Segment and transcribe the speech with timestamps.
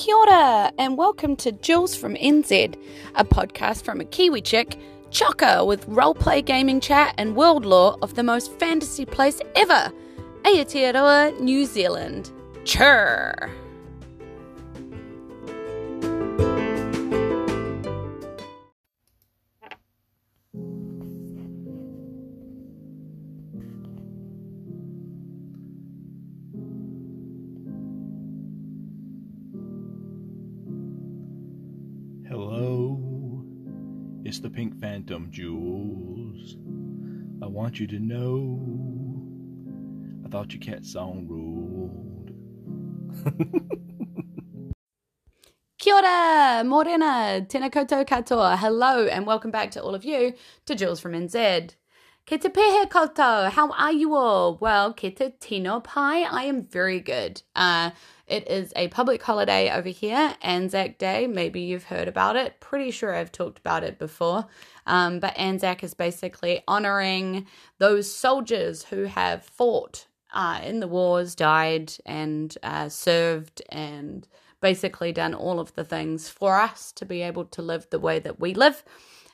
[0.00, 2.74] Kia ora, and welcome to Jules from NZ,
[3.16, 4.78] a podcast from a Kiwi chick,
[5.10, 9.92] chocker with roleplay gaming chat and world lore of the most fantasy place ever,
[10.44, 12.30] Aotearoa, New Zealand.
[12.64, 13.50] Chur!
[37.70, 38.58] Want you to know
[40.24, 42.32] I thought your cat song ruled.
[45.78, 48.58] Kia ora, morena, tēnā koutou katoa.
[48.58, 50.34] Hello, and welcome back to all of you
[50.66, 51.76] to Jules from NZ.
[52.26, 54.58] Ke te pehe koutou, how are you all?
[54.60, 57.42] Well, ke te tino pai, I am very good.
[57.54, 57.90] Uh,
[58.30, 61.26] it is a public holiday over here, Anzac Day.
[61.26, 62.60] Maybe you've heard about it.
[62.60, 64.46] Pretty sure I've talked about it before.
[64.86, 67.46] Um, but Anzac is basically honoring
[67.78, 74.26] those soldiers who have fought uh, in the wars, died, and uh, served, and
[74.62, 78.20] basically done all of the things for us to be able to live the way
[78.20, 78.84] that we live.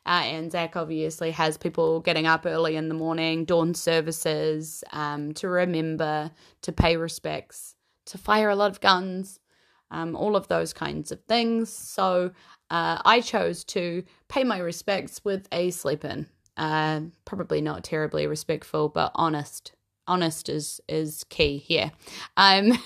[0.06, 5.48] Uh, Anzac obviously has people getting up early in the morning, dawn services, um, to
[5.48, 7.75] remember, to pay respects,
[8.06, 9.40] to fire a lot of guns,
[9.90, 11.70] um, all of those kinds of things.
[11.70, 12.32] So
[12.70, 16.26] uh, I chose to pay my respects with a sleep in.
[16.56, 19.72] Uh, probably not terribly respectful, but honest.
[20.08, 21.92] Honest is is key here.
[22.36, 22.78] Um,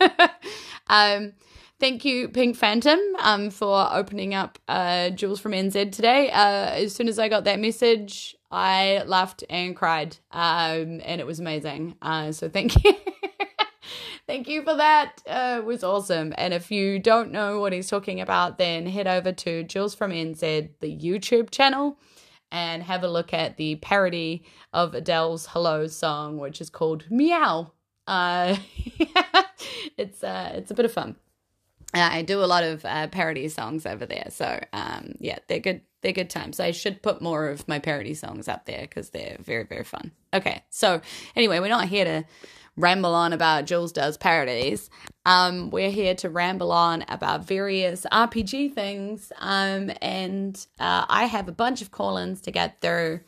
[0.88, 1.34] um,
[1.78, 6.30] thank you, Pink Phantom, um, for opening up uh, Jules from NZ today.
[6.30, 11.26] Uh, as soon as I got that message, I laughed and cried, um, and it
[11.26, 11.94] was amazing.
[12.02, 12.94] Uh, so thank you.
[14.32, 15.20] Thank you for that.
[15.26, 16.32] Uh, it was awesome.
[16.38, 20.10] And if you don't know what he's talking about, then head over to Jules from
[20.10, 21.98] NZ, the YouTube channel,
[22.50, 24.42] and have a look at the parody
[24.72, 27.72] of Adele's Hello song, which is called Meow.
[28.06, 28.56] Uh,
[29.98, 31.16] it's uh, it's a bit of fun.
[31.92, 35.60] Uh, I do a lot of uh, parody songs over there, so um, yeah, they're
[35.60, 35.82] good.
[36.00, 36.58] They're good times.
[36.58, 40.12] I should put more of my parody songs up there because they're very very fun.
[40.32, 41.02] Okay, so
[41.36, 42.24] anyway, we're not here to
[42.76, 44.90] ramble on about Jules does parodies.
[45.26, 49.32] Um, we're here to ramble on about various RPG things.
[49.38, 53.20] Um, and uh, I have a bunch of call-ins to get through.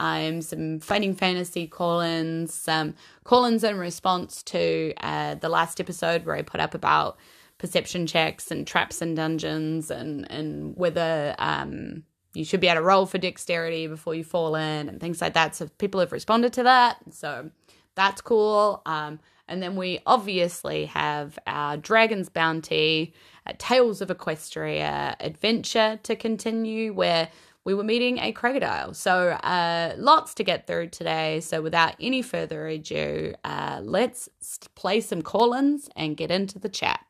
[0.00, 2.94] Um, some fighting fantasy call-ins, some
[3.24, 7.18] call-ins in response to uh, the last episode where I put up about
[7.58, 12.84] perception checks and traps and dungeons and and whether um you should be able to
[12.84, 15.56] roll for dexterity before you fall in and things like that.
[15.56, 16.98] So people have responded to that.
[17.10, 17.50] So
[17.98, 18.80] that's cool.
[18.86, 23.12] Um, and then we obviously have our Dragon's Bounty,
[23.44, 27.28] uh, Tales of Equestria adventure to continue, where
[27.64, 28.94] we were meeting a crocodile.
[28.94, 31.40] So uh, lots to get through today.
[31.40, 34.28] So without any further ado, uh, let's
[34.76, 37.04] play some call-ins and get into the chat.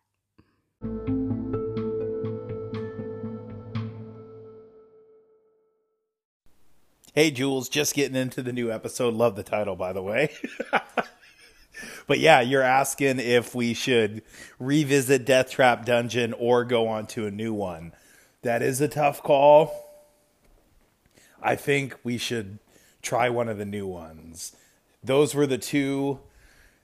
[7.19, 9.12] Hey, Jules, just getting into the new episode.
[9.12, 10.31] Love the title, by the way.
[12.06, 14.23] but yeah, you're asking if we should
[14.61, 17.93] revisit Death Trap Dungeon or go on to a new one.
[18.43, 19.91] That is a tough call.
[21.43, 22.61] I think we should
[23.03, 24.55] try one of the new ones.
[25.03, 26.21] Those were the two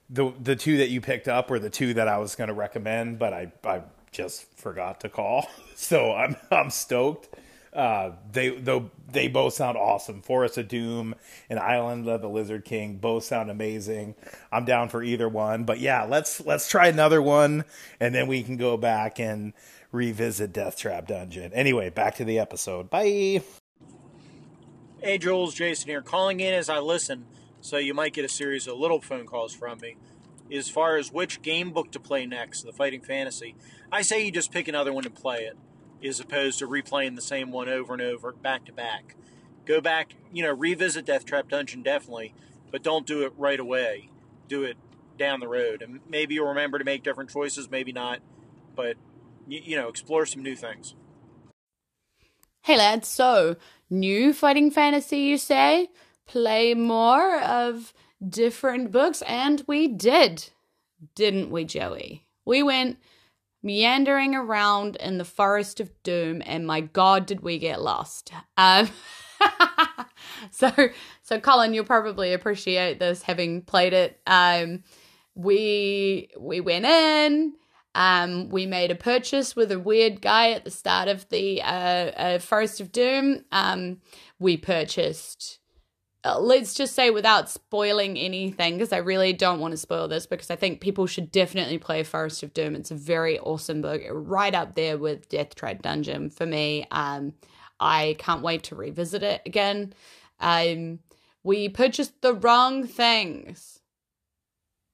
[0.09, 2.53] the the two that you picked up were the two that I was going to
[2.53, 5.47] recommend, but I I just forgot to call.
[5.77, 7.29] So I'm I'm stoked.
[7.75, 10.21] Uh, they though they both sound awesome.
[10.21, 11.13] Forest of Doom
[11.49, 14.15] and Island of the Lizard King both sound amazing.
[14.49, 15.65] I'm down for either one.
[15.65, 17.65] But yeah, let's let's try another one,
[17.99, 19.51] and then we can go back and
[19.91, 21.51] revisit Death Trap Dungeon.
[21.51, 22.89] Anyway, back to the episode.
[22.89, 23.43] Bye.
[25.01, 27.25] Hey, Jules, Jason here, calling in as I listen,
[27.59, 29.97] so you might get a series of little phone calls from me.
[30.51, 33.55] As far as which game book to play next, the Fighting Fantasy,
[33.91, 35.57] I say you just pick another one and play it
[36.05, 39.15] as opposed to replaying the same one over and over back to back.
[39.65, 42.33] Go back, you know, revisit Death Trap Dungeon definitely,
[42.71, 44.09] but don't do it right away.
[44.47, 44.77] Do it
[45.17, 48.19] down the road, and maybe you'll remember to make different choices, maybe not,
[48.75, 48.97] but
[49.47, 50.93] you, you know, explore some new things.
[52.61, 53.55] Hey lads, so
[53.89, 55.89] new fighting fantasy, you say?
[56.27, 57.93] Play more of
[58.27, 60.49] different books, and we did,
[61.15, 62.25] didn't we, Joey?
[62.43, 62.97] We went
[63.65, 68.89] meandering around in the forest of doom and my god did we get lost um
[70.51, 70.71] so
[71.23, 74.83] so colin you'll probably appreciate this having played it um
[75.35, 77.53] we we went in
[77.95, 82.11] Um, we made a purchase with a weird guy at the start of the uh,
[82.25, 83.45] uh, Forest of Doom.
[83.53, 84.01] Um,
[84.37, 85.59] we purchased
[86.25, 90.25] uh, let's just say without spoiling anything because i really don't want to spoil this
[90.25, 92.75] because i think people should definitely play forest of doom.
[92.75, 96.87] It's a very awesome book right up there with death trap dungeon for me.
[96.91, 97.33] Um
[97.79, 99.93] i can't wait to revisit it again.
[100.39, 100.99] Um
[101.43, 103.79] we purchased the wrong things.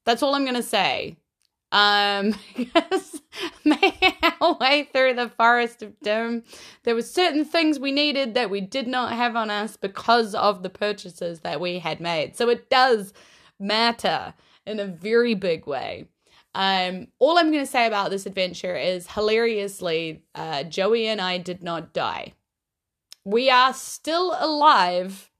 [0.06, 1.18] That's all i'm gonna say
[1.72, 3.22] um because
[3.64, 6.44] making our way through the forest of doom
[6.84, 10.64] there were certain things we needed that we did not have on us because of
[10.64, 12.36] the purchases that we had made.
[12.36, 13.14] So it does
[13.60, 14.34] matter
[14.66, 16.08] in a very big way.
[16.54, 21.38] Um all i'm going to say about this adventure is hilariously uh joey and i
[21.38, 22.34] did not die.
[23.24, 25.31] We are still alive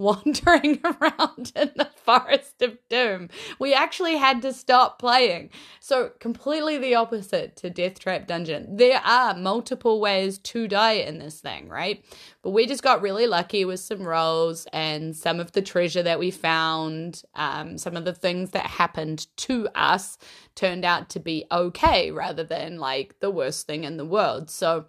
[0.00, 3.28] wandering around in the forest of doom.
[3.58, 5.50] We actually had to stop playing.
[5.78, 8.76] So, completely the opposite to Death Trap Dungeon.
[8.76, 12.02] There are multiple ways to die in this thing, right?
[12.42, 16.18] But we just got really lucky with some rolls and some of the treasure that
[16.18, 20.16] we found, um, some of the things that happened to us
[20.54, 24.50] turned out to be okay rather than like the worst thing in the world.
[24.50, 24.86] So,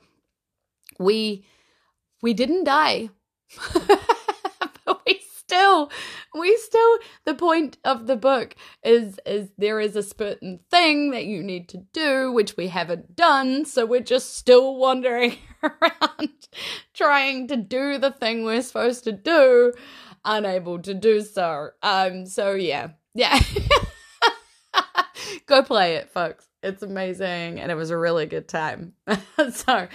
[0.98, 1.46] we
[2.22, 3.10] we didn't die.
[5.52, 5.92] still
[6.34, 11.26] we still the point of the book is is there is a certain thing that
[11.26, 16.30] you need to do which we haven't done so we're just still wandering around
[16.94, 19.74] trying to do the thing we're supposed to do
[20.26, 21.70] unable to do so.
[21.82, 22.90] Um so yeah.
[23.14, 23.40] Yeah.
[25.46, 26.46] Go play it folks.
[26.64, 28.94] It's amazing and it was a really good time.
[29.52, 29.88] So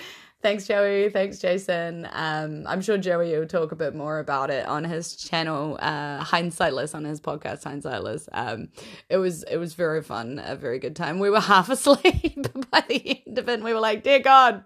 [0.47, 1.11] Thanks, Joey.
[1.11, 2.09] Thanks, Jason.
[2.13, 6.23] Um, I'm sure Joey will talk a bit more about it on his channel, uh,
[6.23, 8.29] Hindsightless, on his podcast, Hindsightless.
[8.31, 8.69] Um,
[9.09, 11.19] it was it was very fun, a very good time.
[11.19, 13.61] We were half asleep by the end of it.
[13.61, 14.63] We were like, "Dear God,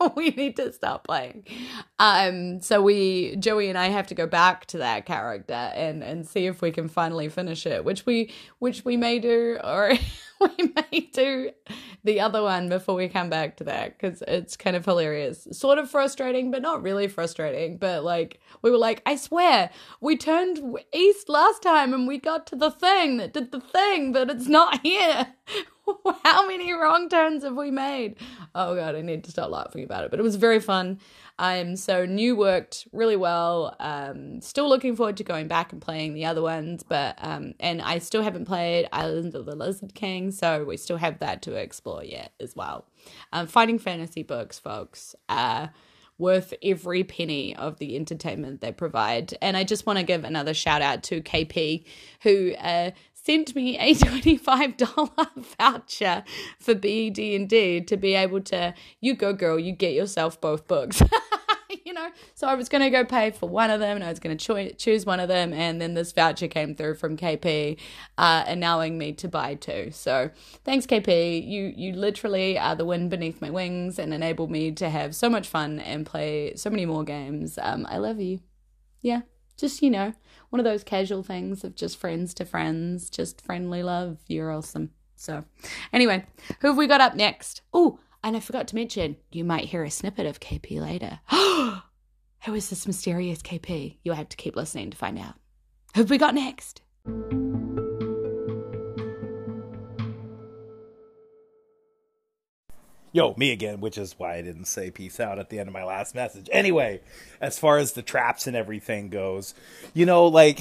[0.16, 1.44] we need to stop playing.
[1.98, 6.26] Um, so we, Joey and I, have to go back to that character and and
[6.26, 9.92] see if we can finally finish it, which we which we may do, or
[10.40, 11.50] we may do
[12.04, 15.78] the other one before we come back to that because it's kind of hilarious, sort
[15.78, 17.76] of frustrating, but not really frustrating.
[17.76, 19.70] But like we were like, I swear,
[20.00, 20.60] we turned
[20.94, 24.48] east last time and we got to the thing that did the thing, but it's
[24.48, 25.34] not here.
[26.24, 28.16] How many wrong turns have we made?
[28.54, 30.10] Oh god, I need to stop laughing about it.
[30.10, 30.98] But it was very fun.
[31.38, 33.74] Um, so new worked really well.
[33.80, 37.80] Um, still looking forward to going back and playing the other ones, but um, and
[37.80, 41.54] I still haven't played Island of the Lizard King, so we still have that to
[41.54, 42.86] explore yet as well.
[43.32, 45.14] Um, fighting fantasy books, folks.
[45.28, 45.68] Uh,
[46.20, 49.36] worth every penny of the entertainment they provide.
[49.40, 51.84] And I just want to give another shout out to KP,
[52.22, 52.90] who uh,
[53.24, 56.24] sent me a $25 voucher
[56.58, 61.02] for BD&D to be able to, you go girl, you get yourself both books.
[61.84, 64.08] you know, so I was going to go pay for one of them and I
[64.08, 65.52] was going to cho- choose one of them.
[65.52, 67.78] And then this voucher came through from KP,
[68.18, 69.90] uh, allowing me to buy two.
[69.92, 70.30] So
[70.64, 71.46] thanks, KP.
[71.46, 75.28] You, you literally are the wind beneath my wings and enable me to have so
[75.28, 77.58] much fun and play so many more games.
[77.60, 78.40] Um, I love you.
[79.02, 79.22] Yeah,
[79.56, 80.12] just, you know,
[80.50, 84.18] one of those casual things of just friends to friends, just friendly love.
[84.26, 84.90] You're awesome.
[85.16, 85.44] So,
[85.92, 86.24] anyway,
[86.60, 87.62] who have we got up next?
[87.72, 91.20] Oh, and I forgot to mention, you might hear a snippet of KP later.
[92.44, 93.96] who is this mysterious KP?
[94.02, 95.34] You'll have to keep listening to find out.
[95.94, 96.82] Who have we got next?
[103.12, 105.72] Yo, me again, which is why I didn't say peace out at the end of
[105.72, 106.48] my last message.
[106.52, 107.00] Anyway,
[107.40, 109.52] as far as the traps and everything goes,
[109.92, 110.60] you know, like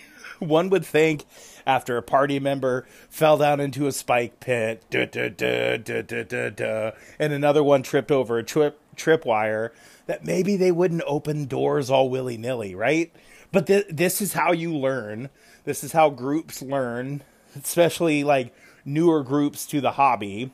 [0.38, 1.24] one would think
[1.66, 7.64] after a party member fell down into a spike pit, duh, duh, duh, and another
[7.64, 9.70] one tripped over a trip tripwire,
[10.06, 13.12] that maybe they wouldn't open doors all willy nilly, right?
[13.50, 15.30] But th- this is how you learn.
[15.64, 17.24] This is how groups learn,
[17.56, 20.52] especially like newer groups to the hobby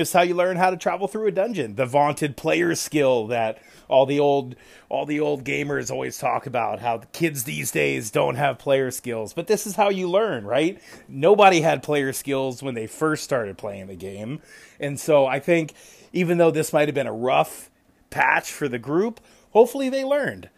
[0.00, 1.74] it's how you learn how to travel through a dungeon.
[1.74, 4.54] The vaunted player skill that all the old
[4.88, 8.90] all the old gamers always talk about how the kids these days don't have player
[8.90, 9.32] skills.
[9.32, 10.80] But this is how you learn, right?
[11.08, 14.40] Nobody had player skills when they first started playing the game.
[14.80, 15.74] And so I think
[16.12, 17.70] even though this might have been a rough
[18.10, 19.20] patch for the group,
[19.52, 20.48] hopefully they learned.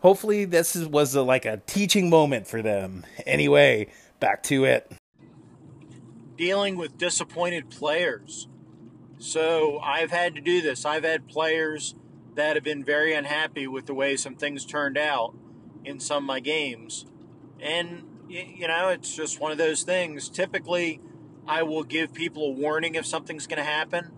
[0.00, 3.04] Hopefully this is, was a, like a teaching moment for them.
[3.26, 3.88] Anyway,
[4.20, 4.90] back to it.
[6.36, 8.46] Dealing with disappointed players
[9.18, 10.84] so I've had to do this.
[10.84, 11.94] I've had players
[12.34, 15.34] that have been very unhappy with the way some things turned out
[15.84, 17.04] in some of my games.
[17.60, 20.28] And, you know, it's just one of those things.
[20.28, 21.00] Typically,
[21.46, 24.12] I will give people a warning if something's going to happen.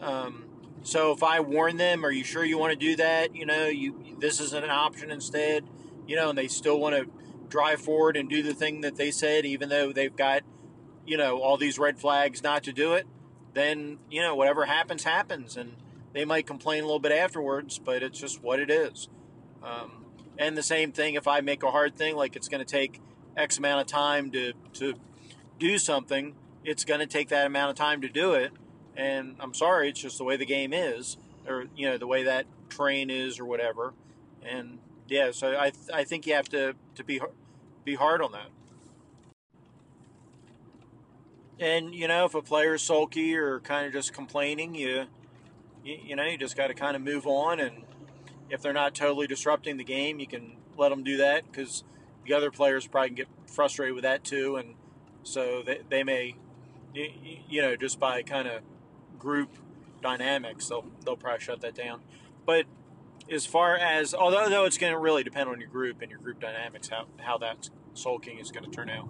[0.00, 0.46] Um,
[0.82, 3.36] so if I warn them, are you sure you want to do that?
[3.36, 5.64] You know, you this isn't an option instead.
[6.06, 7.08] You know, and they still want to
[7.48, 10.42] drive forward and do the thing that they said, even though they've got,
[11.06, 13.06] you know, all these red flags not to do it.
[13.54, 15.76] Then you know, whatever happens, happens, and
[16.12, 19.08] they might complain a little bit afterwards, but it's just what it is.
[19.62, 20.06] Um,
[20.38, 23.00] and the same thing if I make a hard thing, like it's going to take
[23.36, 24.94] X amount of time to to
[25.58, 28.52] do something, it's going to take that amount of time to do it
[28.96, 31.16] and I'm sorry, it's just the way the game is,
[31.46, 33.94] or you know, the way that train is, or whatever.
[34.42, 34.78] And
[35.08, 37.20] yeah, so I th- I think you have to to be
[37.84, 38.48] be hard on that.
[41.62, 45.06] And you know, if a player's sulky or kind of just complaining, you
[45.84, 47.60] you, you know, you just got to kind of move on.
[47.60, 47.84] And
[48.50, 51.84] if they're not totally disrupting the game, you can let them do that because
[52.24, 54.74] the other players probably can get frustrated with that too, and
[55.22, 56.36] so they, they may,
[56.94, 57.08] you,
[57.48, 58.62] you know, just by kind of
[59.18, 59.50] group
[60.02, 62.00] dynamics, they'll they'll probably shut that down.
[62.44, 62.66] But
[63.30, 66.20] as far as although though it's going to really depend on your group and your
[66.20, 69.08] group dynamics how how that sulking is going to turn out.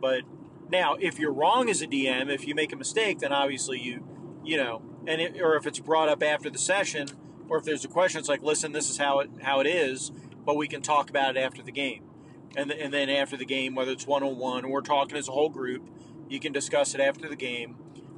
[0.00, 0.22] But
[0.70, 4.04] now, if you're wrong as a DM, if you make a mistake, then obviously you
[4.44, 7.08] you know, and it, or if it's brought up after the session,
[7.48, 10.10] or if there's a question, it's like, listen, this is how it how it is,
[10.44, 12.04] but we can talk about it after the game,
[12.56, 15.32] and and then after the game, whether it's one on one or talking as a
[15.32, 15.88] whole group,
[16.28, 17.76] you can discuss it after the game,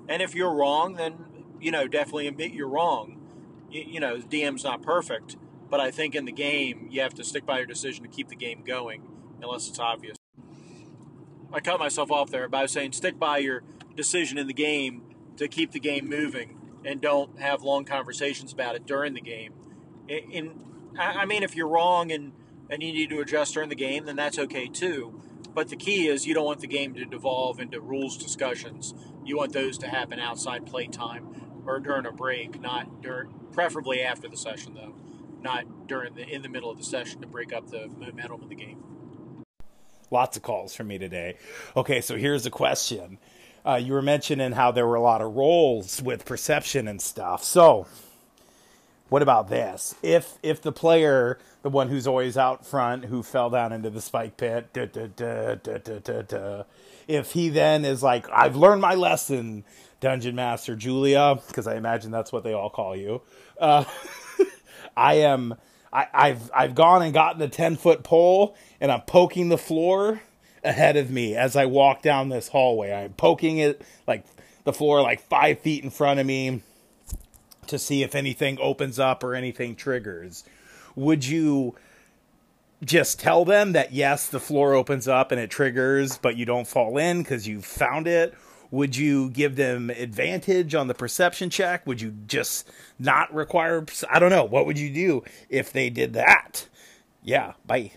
[0.08, 1.26] and if you're wrong, then
[1.60, 3.20] you know definitely admit you're wrong.
[3.70, 5.36] You, you know, DM's not perfect,
[5.70, 8.28] but I think in the game you have to stick by your decision to keep
[8.28, 9.02] the game going,
[9.42, 10.16] unless it's obvious.
[11.54, 13.62] I cut myself off there by saying stick by your
[13.94, 15.02] decision in the game
[15.36, 19.54] to keep the game moving, and don't have long conversations about it during the game.
[20.08, 20.60] In
[20.98, 22.32] I mean, if you're wrong and
[22.68, 25.20] and you need to adjust during the game, then that's okay too.
[25.54, 28.92] But the key is you don't want the game to devolve into rules discussions.
[29.24, 34.28] You want those to happen outside playtime or during a break, not during, preferably after
[34.28, 34.94] the session though,
[35.40, 38.48] not during the in the middle of the session to break up the momentum of
[38.48, 38.82] the game.
[40.10, 41.36] Lots of calls from me today.
[41.76, 43.18] Okay, so here's a question.
[43.66, 47.42] Uh, you were mentioning how there were a lot of rolls with perception and stuff.
[47.42, 47.86] So,
[49.08, 49.94] what about this?
[50.02, 54.02] If if the player the one who's always out front, who fell down into the
[54.02, 54.68] spike pit.
[57.08, 59.64] If he then is like, I've learned my lesson,
[59.98, 63.22] Dungeon Master Julia, because I imagine that's what they all call you.
[63.58, 63.84] Uh,
[64.96, 65.54] I am.
[65.94, 70.20] I, I've I've gone and gotten a ten foot pole, and I'm poking the floor
[70.62, 72.92] ahead of me as I walk down this hallway.
[72.92, 74.24] I'm poking it like
[74.64, 76.62] the floor like five feet in front of me
[77.68, 80.44] to see if anything opens up or anything triggers
[80.96, 81.74] would you
[82.84, 86.66] just tell them that yes, the floor opens up and it triggers, but you don't
[86.66, 88.34] fall in because you found it?
[88.74, 91.86] Would you give them advantage on the perception check?
[91.86, 93.86] Would you just not require?
[94.10, 94.42] I don't know.
[94.42, 96.66] What would you do if they did that?
[97.22, 97.92] Yeah, bye.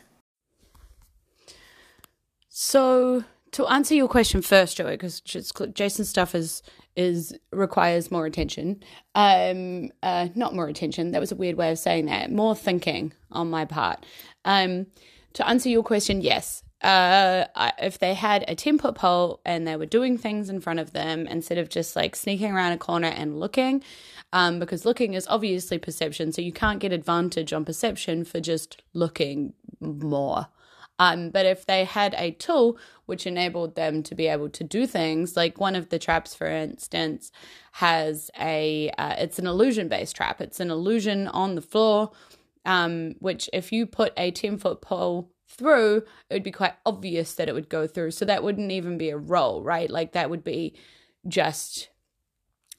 [2.48, 6.62] So to answer your question first, Joey, because Jason's stuff is
[6.96, 8.84] is requires more attention.
[9.16, 11.10] Um, uh, not more attention.
[11.10, 12.32] That was a weird way of saying that.
[12.32, 14.06] More thinking on my part.
[14.46, 14.86] Um,
[15.34, 16.62] to answer your question, yes.
[16.82, 17.46] Uh,
[17.80, 20.94] if they had a ten foot pole and they were doing things in front of
[20.94, 23.84] them instead of just like sneaking around a corner and looking,
[24.32, 28.84] um, because looking is obviously perception, so you can't get advantage on perception for just
[28.94, 30.48] looking more.
[31.00, 34.88] Um, but if they had a tool which enabled them to be able to do
[34.88, 37.32] things, like one of the traps, for instance,
[37.74, 40.42] has a uh, it's an illusion based trap.
[40.42, 42.12] It's an illusion on the floor,
[42.66, 47.34] um, which if you put a ten foot pole through, it would be quite obvious
[47.34, 48.12] that it would go through.
[48.12, 49.90] So that wouldn't even be a roll, right?
[49.90, 50.76] Like that would be
[51.28, 51.90] just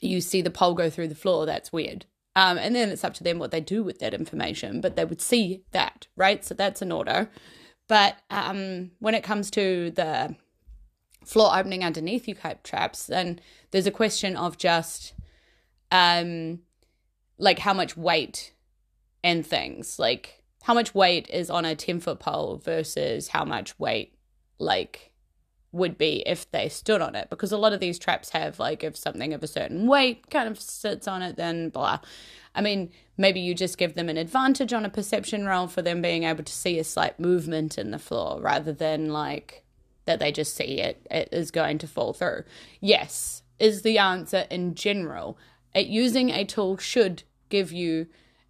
[0.00, 1.46] you see the pole go through the floor.
[1.46, 2.06] That's weird.
[2.36, 5.04] Um, and then it's up to them what they do with that information, but they
[5.04, 6.44] would see that, right?
[6.44, 7.30] So that's an order.
[7.88, 10.36] But um, when it comes to the
[11.24, 13.40] floor opening underneath you type traps, then
[13.72, 15.14] there's a question of just
[15.90, 16.60] um,
[17.38, 18.52] like how much weight
[19.24, 19.98] and things.
[19.98, 24.14] Like how much weight is on a 10 foot pole versus how much weight
[24.58, 25.12] like
[25.70, 28.82] would be if they stood on it because a lot of these traps have like
[28.82, 31.98] if something of a certain weight kind of sits on it then blah
[32.58, 36.02] I mean, maybe you just give them an advantage on a perception roll for them
[36.02, 39.64] being able to see a slight movement in the floor rather than like
[40.06, 42.42] that they just see it, it is going to fall through.
[42.80, 45.38] Yes, is the answer in general.
[45.72, 48.08] It, using a tool should give you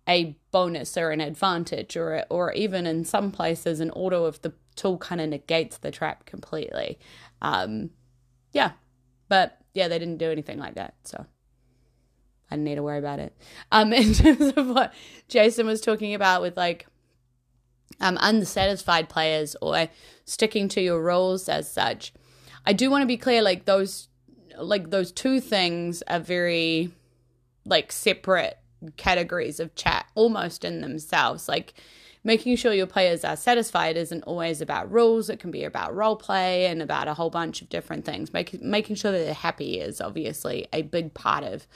[0.09, 4.53] a bonus or an advantage, or or even in some places, an auto if the
[4.75, 6.99] tool kind of negates the trap completely.
[7.43, 7.91] Um,
[8.53, 8.73] yeah,
[9.29, 10.95] But yeah, they didn't do anything like that.
[11.05, 11.27] So
[12.50, 13.37] I didn't need to worry about it.
[13.71, 14.95] Um, in terms of what
[15.29, 16.87] Jason was talking about with like
[18.00, 19.88] um, unsatisfied players or
[20.25, 22.12] sticking to your rules as such,
[22.65, 23.43] I do want to be clear.
[23.43, 24.09] Like those,
[24.59, 26.91] like those two things are very
[27.65, 28.58] like separate
[28.97, 31.49] categories of chat, almost in themselves.
[31.49, 31.75] Like
[32.25, 35.30] making sure your players are satisfied isn't always about rules.
[35.30, 38.32] It can be about role play and about a whole bunch of different things.
[38.32, 41.66] Make, making sure that they're happy is obviously a big part of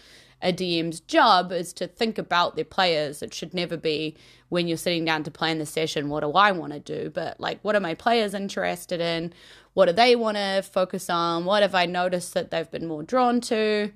[0.43, 3.23] a DM's job is to think about their players.
[3.23, 4.17] It should never be
[4.49, 7.11] when you're sitting down to plan the session, what do I want to do?
[7.11, 9.33] But like, what are my players interested in?
[9.75, 11.45] What do they want to focus on?
[11.45, 13.93] What have I noticed that they've been more drawn to?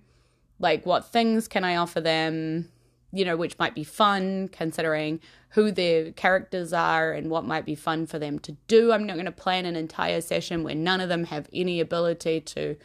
[0.58, 2.70] Like, what things can I offer them?
[3.16, 5.20] You know, which might be fun considering
[5.50, 8.92] who their characters are and what might be fun for them to do.
[8.92, 12.42] I'm not going to plan an entire session where none of them have any ability
[12.42, 12.76] to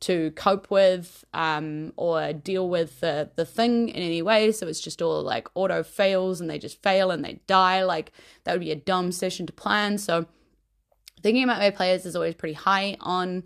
[0.00, 4.52] to cope with um, or deal with the, the thing in any way.
[4.52, 7.82] So it's just all like auto fails and they just fail and they die.
[7.82, 8.12] Like
[8.44, 9.98] that would be a dumb session to plan.
[9.98, 10.26] So
[11.22, 13.44] thinking about my players is always pretty high on,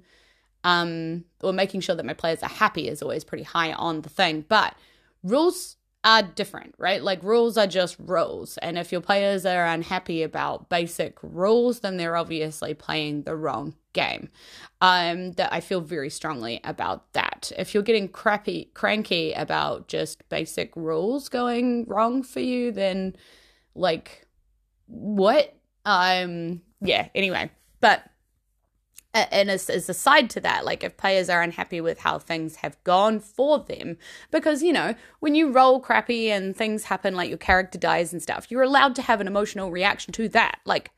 [0.64, 4.11] um, or making sure that my players are happy is always pretty high on the
[4.11, 4.44] thing.
[4.46, 4.75] But
[5.22, 7.02] rules are different, right?
[7.02, 8.59] Like rules are just rules.
[8.59, 13.75] And if your players are unhappy about basic rules, then they're obviously playing the wrong
[13.92, 14.28] game.
[14.80, 17.52] Um, that I feel very strongly about that.
[17.56, 23.14] If you're getting crappy, cranky about just basic rules going wrong for you, then
[23.76, 24.26] like
[24.87, 25.54] what?
[25.85, 27.09] Um, yeah.
[27.14, 28.02] Anyway, but
[29.14, 32.57] and as, as a side to that, like if players are unhappy with how things
[32.57, 33.99] have gone for them,
[34.31, 38.23] because you know, when you roll crappy and things happen, like your character dies and
[38.23, 40.61] stuff, you're allowed to have an emotional reaction to that.
[40.64, 40.90] Like,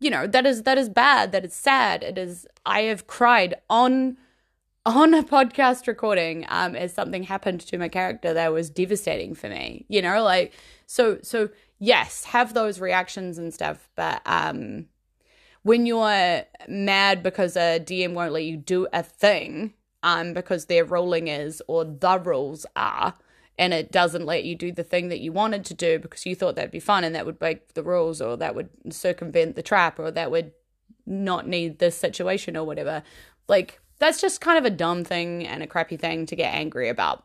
[0.00, 2.02] you know, that is that is bad, that is sad.
[2.02, 4.16] It is I have cried on
[4.84, 9.48] on a podcast recording um as something happened to my character that was devastating for
[9.48, 9.84] me.
[9.88, 10.52] You know, like
[10.86, 14.86] so so yes, have those reactions and stuff, but um
[15.62, 20.84] when you're mad because a DM won't let you do a thing, um, because their
[20.84, 23.14] ruling is or the rules are,
[23.58, 26.34] and it doesn't let you do the thing that you wanted to do because you
[26.34, 29.62] thought that'd be fun and that would break the rules or that would circumvent the
[29.62, 30.52] trap or that would
[31.06, 33.02] not need this situation or whatever.
[33.48, 36.88] Like that's just kind of a dumb thing and a crappy thing to get angry
[36.88, 37.22] about.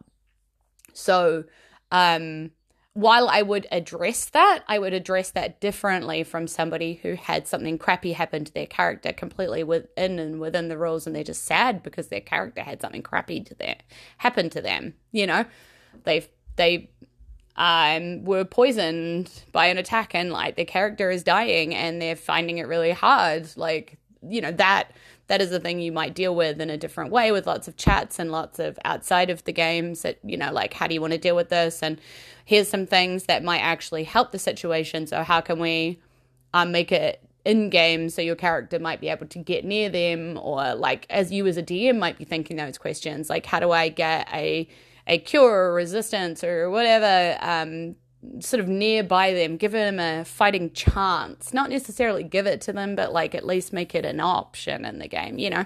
[0.94, 1.46] So,
[1.92, 2.52] um,
[2.98, 7.78] while I would address that, I would address that differently from somebody who had something
[7.78, 11.84] crappy happen to their character completely within and within the rules, and they're just sad
[11.84, 13.76] because their character had something crappy to them
[14.18, 14.96] happen to them.
[15.12, 15.46] You know,
[16.06, 16.90] they've they
[17.56, 22.58] um were poisoned by an attack, and like their character is dying, and they're finding
[22.58, 23.48] it really hard.
[23.56, 24.90] Like you know that
[25.28, 27.78] that is a thing you might deal with in a different way with lots of
[27.78, 31.02] chats and lots of outside of the games that you know like how do you
[31.02, 31.84] want to deal with this?
[31.84, 32.00] And
[32.46, 35.08] here's some things that might actually help the situation.
[35.08, 36.00] So how can we
[36.54, 40.40] um, make it in game so your character might be able to get near them?
[40.42, 43.72] Or like as you as a dm might be thinking those questions like how do
[43.72, 44.68] i get a
[45.08, 47.96] a cure or resistance or whatever um,
[48.40, 51.54] sort of nearby them, give them a fighting chance.
[51.54, 55.00] Not necessarily give it to them, but like at least make it an option in
[55.00, 55.66] the game, you know.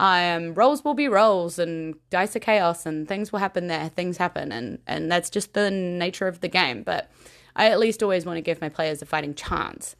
[0.00, 3.88] Um, rolls will be rolls and dice are chaos and things will happen there.
[3.88, 6.82] Things happen and, and that's just the nature of the game.
[6.82, 7.10] But
[7.56, 9.96] I at least always want to give my players a fighting chance.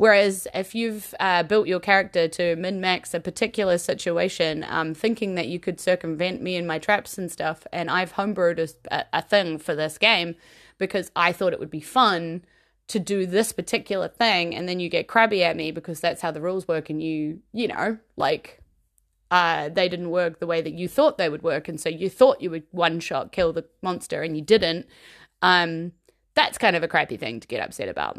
[0.00, 5.34] Whereas if you've uh, built your character to min max a particular situation, um, thinking
[5.34, 9.20] that you could circumvent me and my traps and stuff, and I've homebrewed a, a
[9.20, 10.36] thing for this game,
[10.80, 12.44] because I thought it would be fun
[12.88, 16.32] to do this particular thing and then you get crabby at me because that's how
[16.32, 18.60] the rules work and you you know like
[19.30, 22.10] uh they didn't work the way that you thought they would work and so you
[22.10, 24.86] thought you would one shot kill the monster and you didn't.
[25.40, 25.92] Um
[26.34, 28.18] that's kind of a crappy thing to get upset about.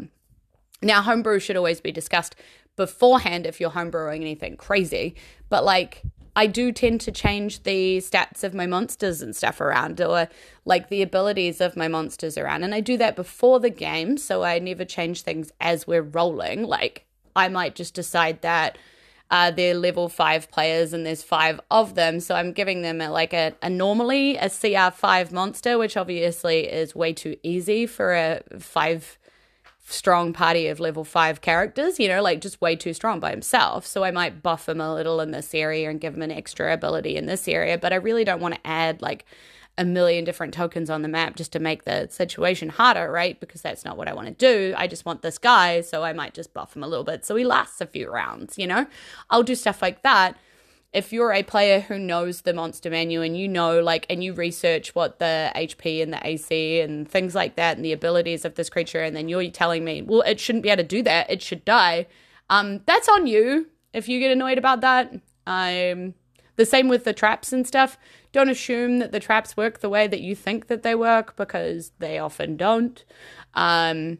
[0.80, 2.34] Now homebrew should always be discussed
[2.76, 5.16] beforehand if you're homebrewing anything crazy
[5.50, 6.02] but like
[6.34, 10.28] I do tend to change the stats of my monsters and stuff around, or
[10.64, 12.64] like the abilities of my monsters around.
[12.64, 16.64] And I do that before the game, so I never change things as we're rolling.
[16.64, 17.04] Like,
[17.36, 18.78] I might just decide that
[19.30, 22.20] uh, they're level five players and there's five of them.
[22.20, 26.94] So I'm giving them a, like a, a normally a CR5 monster, which obviously is
[26.94, 29.18] way too easy for a five
[29.92, 33.86] strong party of level five characters, you know, like just way too strong by himself.
[33.86, 36.72] So I might buff him a little in this area and give him an extra
[36.72, 39.24] ability in this area, but I really don't want to add like
[39.78, 43.40] a million different tokens on the map just to make the situation harder, right?
[43.40, 44.74] Because that's not what I want to do.
[44.76, 47.36] I just want this guy, so I might just buff him a little bit so
[47.36, 48.86] he lasts a few rounds, you know?
[49.30, 50.36] I'll do stuff like that.
[50.92, 54.34] If you're a player who knows the monster menu and you know like and you
[54.34, 58.56] research what the HP and the AC and things like that and the abilities of
[58.56, 61.30] this creature and then you're telling me, well, it shouldn't be able to do that,
[61.30, 62.06] it should die.
[62.50, 65.12] Um, that's on you if you get annoyed about that.
[65.46, 66.14] Um,
[66.56, 67.96] the same with the traps and stuff.
[68.32, 71.92] Don't assume that the traps work the way that you think that they work because
[71.98, 73.02] they often don't.
[73.54, 74.18] Um,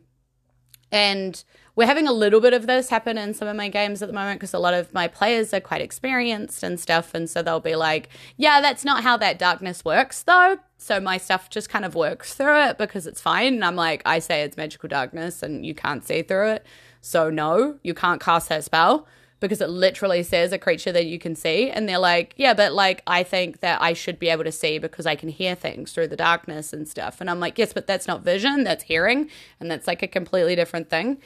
[0.91, 4.09] and we're having a little bit of this happen in some of my games at
[4.09, 7.15] the moment because a lot of my players are quite experienced and stuff.
[7.15, 10.59] And so they'll be like, yeah, that's not how that darkness works, though.
[10.77, 13.55] So my stuff just kind of works through it because it's fine.
[13.55, 16.67] And I'm like, I say it's magical darkness and you can't see through it.
[17.01, 19.07] So no, you can't cast that spell
[19.41, 21.69] because it literally says a creature that you can see.
[21.69, 24.79] And they're like, yeah, but like, I think that I should be able to see
[24.79, 27.21] because I can hear things through the darkness and stuff.
[27.21, 29.29] And I'm like, yes, but that's not vision, that's hearing.
[29.59, 31.19] And that's like a completely different thing.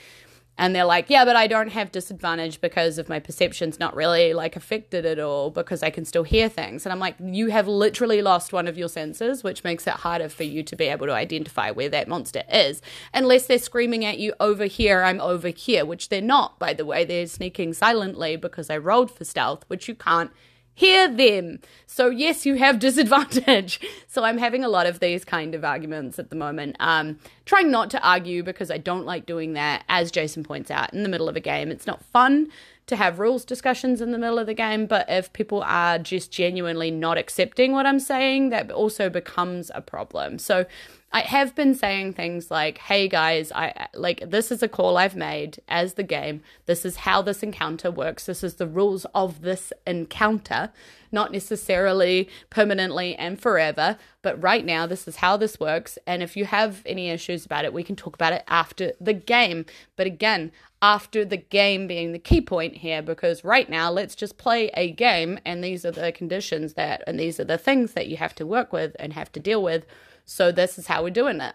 [0.59, 4.33] And they're like, yeah, but I don't have disadvantage because of my perception's not really
[4.33, 6.87] like affected at all because I can still hear things.
[6.87, 10.31] And I'm like, you have literally lost one of your senses, which makes it harder
[10.31, 12.81] for you to be able to identify where that monster is.
[13.13, 16.87] Unless they're screaming at you over here, I'm over here, which they're not, by the
[16.87, 17.05] way.
[17.05, 20.31] They're sneaking silently because I rolled for stealth, which you can't
[20.77, 21.59] hear them.
[21.87, 23.81] So yes, you have disadvantage.
[24.07, 26.77] So I'm having a lot of these kind of arguments at the moment.
[26.79, 29.83] Um, trying not to argue because I don't like doing that.
[29.89, 32.49] As Jason points out, in the middle of a game, it's not fun
[32.87, 34.87] to have rules discussions in the middle of the game.
[34.87, 39.81] But if people are just genuinely not accepting what I'm saying, that also becomes a
[39.81, 40.39] problem.
[40.39, 40.67] So
[41.13, 45.17] I have been saying things like, "Hey guys, I like this is a call I've
[45.17, 46.43] made as the game.
[46.67, 48.27] This is how this encounter works.
[48.27, 50.73] This is the rules of this encounter,
[51.13, 55.97] not necessarily permanently and forever, but right now this is how this works.
[56.07, 59.15] And if you have any issues about it, we can talk about it after the
[59.15, 59.65] game.
[59.95, 64.37] But again, after the game being the key point here because right now let's just
[64.37, 68.09] play a game and these are the conditions that and these are the things that
[68.09, 69.87] you have to work with and have to deal with
[70.27, 71.55] so this is how we're doing it.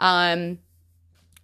[0.00, 0.60] Um,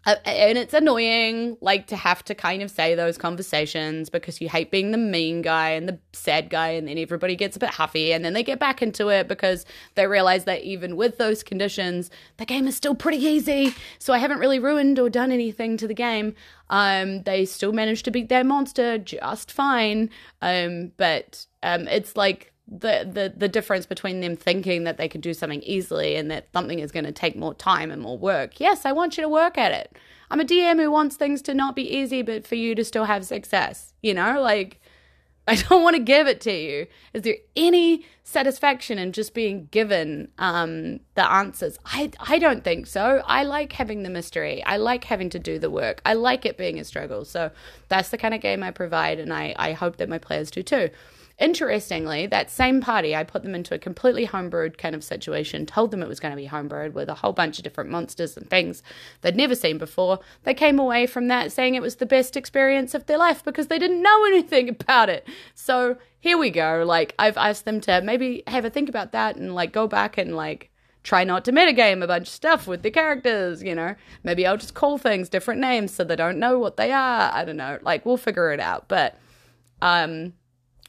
[0.07, 4.71] and it's annoying, like to have to kind of say those conversations because you hate
[4.71, 8.13] being the mean guy and the sad guy, and then everybody gets a bit huffy,
[8.13, 12.11] and then they get back into it because they realize that even with those conditions,
[12.39, 13.75] the game is still pretty easy.
[13.99, 16.35] So I haven't really ruined or done anything to the game.
[16.71, 20.09] Um, they still managed to beat their monster just fine.
[20.41, 25.21] Um, but um, it's like the, the the difference between them thinking that they can
[25.21, 28.61] do something easily and that something is going to take more time and more work.
[28.61, 29.97] Yes, I want you to work at it.
[30.31, 33.07] I'm a DM who wants things to not be easy, but for you to still
[33.07, 33.95] have success.
[34.03, 34.81] You know, like
[35.49, 36.87] I don't want to give it to you.
[37.13, 41.77] Is there any satisfaction in just being given um, the answers?
[41.85, 43.21] I I don't think so.
[43.27, 44.63] I like having the mystery.
[44.63, 46.03] I like having to do the work.
[46.07, 47.25] I like it being a struggle.
[47.25, 47.51] So
[47.89, 50.63] that's the kind of game I provide, and I I hope that my players do
[50.63, 50.91] too.
[51.40, 55.90] Interestingly, that same party, I put them into a completely homebrewed kind of situation, told
[55.90, 58.48] them it was going to be homebrewed with a whole bunch of different monsters and
[58.50, 58.83] things
[59.22, 60.20] they'd never seen before.
[60.42, 63.68] They came away from that saying it was the best experience of their life because
[63.68, 65.26] they didn't know anything about it.
[65.55, 66.85] So here we go.
[66.87, 70.18] Like, I've asked them to maybe have a think about that and like go back
[70.18, 70.70] and like
[71.05, 73.94] try not to metagame a bunch of stuff with the characters, you know.
[74.22, 77.33] Maybe I'll just call things different names so they don't know what they are.
[77.33, 77.79] I don't know.
[77.81, 78.88] Like we'll figure it out.
[78.88, 79.18] But
[79.81, 80.35] um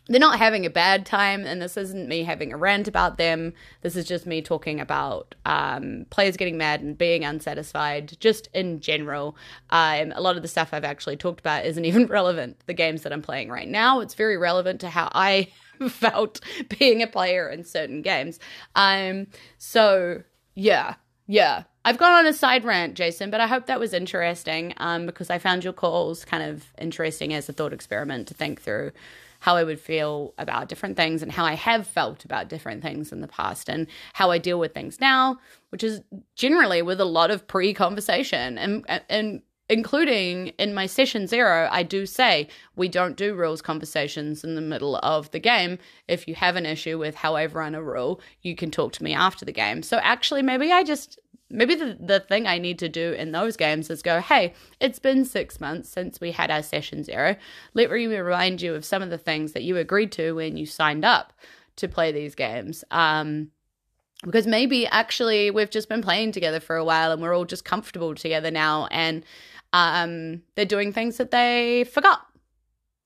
[0.08, 3.54] they're not having a bad time, and this isn't me having a rant about them.
[3.82, 8.80] This is just me talking about um, players getting mad and being unsatisfied, just in
[8.80, 9.38] general.
[9.70, 12.58] Um, a lot of the stuff I've actually talked about isn't even relevant.
[12.66, 15.50] The games that I'm playing right now, it's very relevant to how I
[15.90, 16.42] felt
[16.80, 18.40] being a player in certain games.
[18.76, 20.24] Um, so
[20.56, 20.96] yeah,
[21.28, 21.64] yeah.
[21.84, 25.32] I've gone on a side rant, Jason, but I hope that was interesting um, because
[25.32, 28.92] I found your calls kind of interesting as a thought experiment to think through
[29.42, 33.12] how I would feel about different things and how I have felt about different things
[33.12, 36.02] in the past and how I deal with things now, which is
[36.36, 41.82] generally with a lot of pre conversation and, and, including in my session zero, I
[41.84, 45.80] do say we don't do rules conversations in the middle of the game.
[46.10, 49.04] If you have an issue with how I've run a rule, you can talk to
[49.04, 49.82] me after the game.
[49.82, 51.21] So actually, maybe I just
[51.52, 55.00] maybe the, the thing I need to do in those games is go, hey, it's
[55.00, 57.36] been six months since we had our session zero.
[57.74, 60.66] Let me remind you of some of the things that you agreed to when you
[60.66, 61.34] signed up
[61.78, 62.84] to play these games.
[62.92, 63.52] Um,
[64.24, 67.66] because maybe actually we've just been playing together for a while and we're all just
[67.66, 69.26] comfortable together now and
[69.74, 72.28] um, they're doing things that they forgot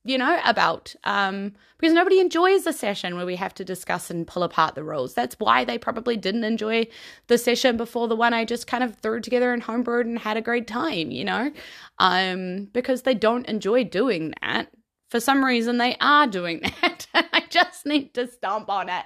[0.06, 4.26] you know, about um, because nobody enjoys a session where we have to discuss and
[4.26, 5.13] pull apart the rules.
[5.13, 6.88] That's why they probably didn't enjoy
[7.28, 10.38] the session before the one I just kind of threw together and homebrewed and had
[10.38, 11.52] a great time, you know,
[12.00, 14.70] um, because they don't enjoy doing that
[15.10, 17.08] for some reason they are doing that.
[17.13, 19.06] I just need to stomp on it.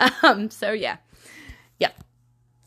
[0.22, 0.96] Um, so yeah.
[1.78, 2.04] Yep.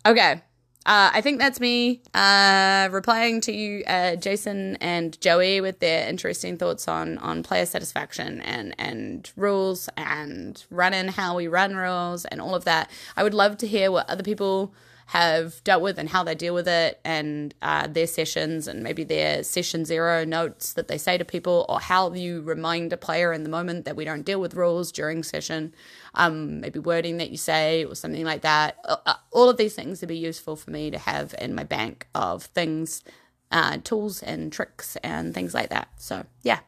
[0.06, 0.42] Okay.
[0.86, 6.08] Uh, I think that's me uh, replying to you, uh, Jason and Joey, with their
[6.08, 12.26] interesting thoughts on on player satisfaction and and rules and running how we run rules
[12.26, 12.89] and all of that.
[13.18, 14.74] I would love to hear what other people
[15.08, 19.04] have dealt with and how they deal with it and uh, their sessions and maybe
[19.04, 23.34] their session zero notes that they say to people or how you remind a player
[23.34, 25.74] in the moment that we don't deal with rules during session
[26.15, 29.76] um, maybe wording that you say or something like that uh, uh all of these
[29.76, 33.04] things would be useful for me to have in my bank of things
[33.52, 36.60] uh, tools and tricks and things like that so yeah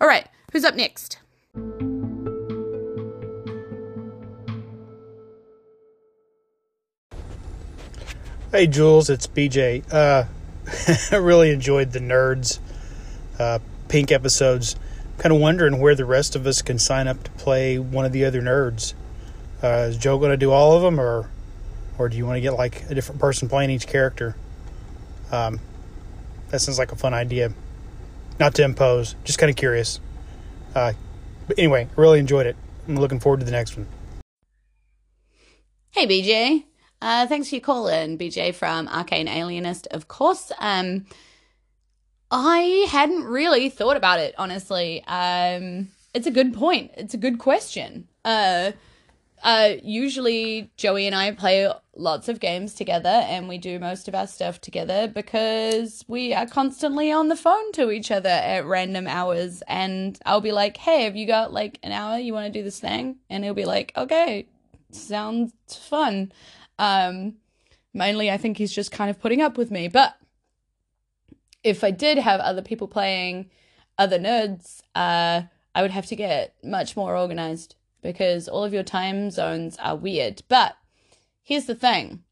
[0.00, 1.18] all right who's up next
[8.52, 9.84] Hey Jules, it's BJ.
[9.92, 10.24] Uh,
[11.16, 12.58] I really enjoyed the nerds
[13.38, 14.74] uh, pink episodes.
[15.20, 18.12] Kind of wondering where the rest of us can sign up to play one of
[18.12, 18.94] the other nerds.
[19.62, 21.28] Uh, is Joe going to do all of them, or
[21.98, 24.34] or do you want to get like a different person playing each character?
[25.30, 25.60] Um,
[26.48, 27.52] that sounds like a fun idea.
[28.38, 30.00] Not to impose, just kind of curious.
[30.74, 30.94] Uh,
[31.46, 32.56] but anyway, really enjoyed it.
[32.88, 33.86] I'm looking forward to the next one.
[35.90, 36.64] Hey BJ.
[37.02, 40.50] Uh, thanks for your call in, BJ from Arcane Alienist, of course.
[40.58, 41.04] Um,
[42.30, 45.02] I hadn't really thought about it, honestly.
[45.06, 46.92] Um, it's a good point.
[46.96, 48.08] It's a good question.
[48.24, 48.72] Uh,
[49.42, 54.14] uh, usually Joey and I play lots of games together and we do most of
[54.14, 59.06] our stuff together because we are constantly on the phone to each other at random
[59.06, 59.62] hours.
[59.66, 62.18] And I'll be like, hey, have you got like an hour?
[62.18, 63.16] You want to do this thing?
[63.28, 64.46] And he'll be like, okay,
[64.90, 66.32] sounds fun.
[66.78, 67.34] Um,
[67.94, 69.88] mainly, I think he's just kind of putting up with me.
[69.88, 70.16] But
[71.62, 73.50] if I did have other people playing
[73.98, 75.42] other nerds, uh,
[75.74, 79.96] I would have to get much more organized because all of your time zones are
[79.96, 80.42] weird.
[80.48, 80.76] But
[81.42, 82.24] here's the thing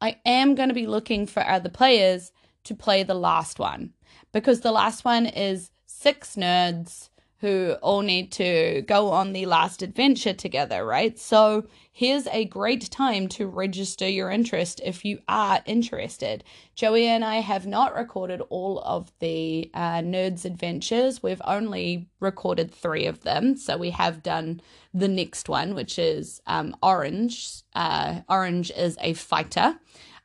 [0.00, 2.32] I am going to be looking for other players
[2.64, 3.92] to play the last one
[4.32, 7.08] because the last one is six nerds
[7.44, 11.18] who all need to go on the last adventure together, right?
[11.18, 16.42] So here's a great time to register your interest if you are interested.
[16.74, 21.22] Joey and I have not recorded all of the uh, Nerds Adventures.
[21.22, 23.58] We've only recorded three of them.
[23.58, 24.62] So we have done
[24.94, 27.62] the next one, which is um, Orange.
[27.74, 29.78] Uh, Orange is a fighter.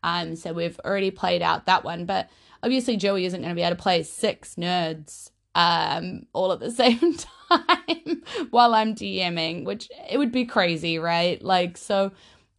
[0.04, 2.06] Um, so we've already played out that one.
[2.06, 2.30] But
[2.64, 6.72] obviously, Joey isn't going to be able to play six nerds um, all at the
[6.84, 7.16] same
[7.50, 11.42] time while I'm DMing, which it would be crazy, right?
[11.42, 12.12] Like, so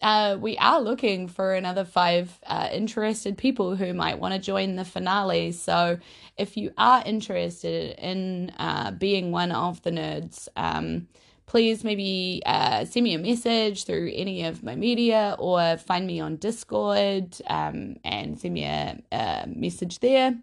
[0.03, 4.77] uh, we are looking for another five uh, interested people who might want to join
[4.77, 5.53] the finale.
[5.53, 5.99] So
[6.37, 11.09] if you are interested in uh, being one of the nerds, um,
[11.47, 16.21] please maybe uh, send me a message through any of my media or find me
[16.21, 20.37] on Discord um, and send me a, a message there.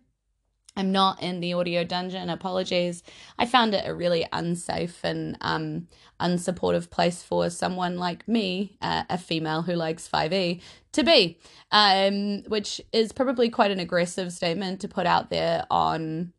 [0.77, 2.29] I'm not in the audio dungeon.
[2.29, 3.01] Apologies.
[3.39, 5.87] I found it a really unsafe and um,
[6.19, 10.61] unsupportive place for someone like me, uh, a female who likes 5e,
[10.91, 11.39] to be,
[11.71, 16.31] um, which is probably quite an aggressive statement to put out there on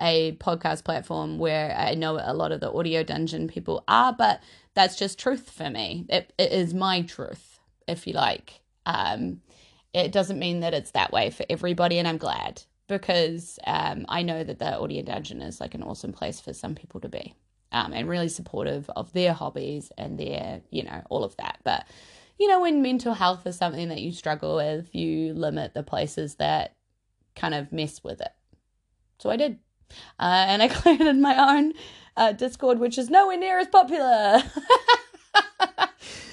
[0.00, 4.40] a podcast platform where I know a lot of the audio dungeon people are, but
[4.74, 6.06] that's just truth for me.
[6.08, 8.60] It, it is my truth, if you like.
[8.86, 9.40] Um,
[9.92, 14.22] it doesn't mean that it's that way for everybody, and I'm glad because um, I
[14.22, 17.34] know that the audio dungeon is like an awesome place for some people to be
[17.72, 21.58] um, and really supportive of their hobbies and their, you know, all of that.
[21.64, 21.86] But,
[22.38, 26.36] you know, when mental health is something that you struggle with, you limit the places
[26.36, 26.74] that
[27.36, 28.32] kind of mess with it.
[29.18, 29.58] So I did.
[30.18, 31.74] Uh, and I created my own
[32.16, 34.42] uh, Discord, which is nowhere near as popular.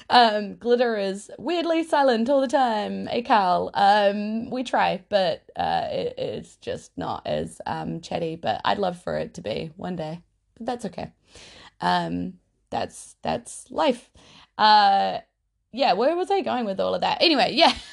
[0.10, 3.10] Um, glitter is weirdly silent all the time.
[3.26, 3.72] Carl.
[3.74, 8.36] Um, we try, but uh, it, it's just not as um, chatty.
[8.36, 10.22] But I'd love for it to be one day.
[10.58, 11.12] But that's okay.
[11.82, 12.36] Um,
[12.70, 14.10] that's that's life.
[14.58, 15.20] Uh,
[15.72, 15.94] yeah.
[15.94, 17.22] Where was I going with all of that?
[17.22, 17.74] Anyway, yeah.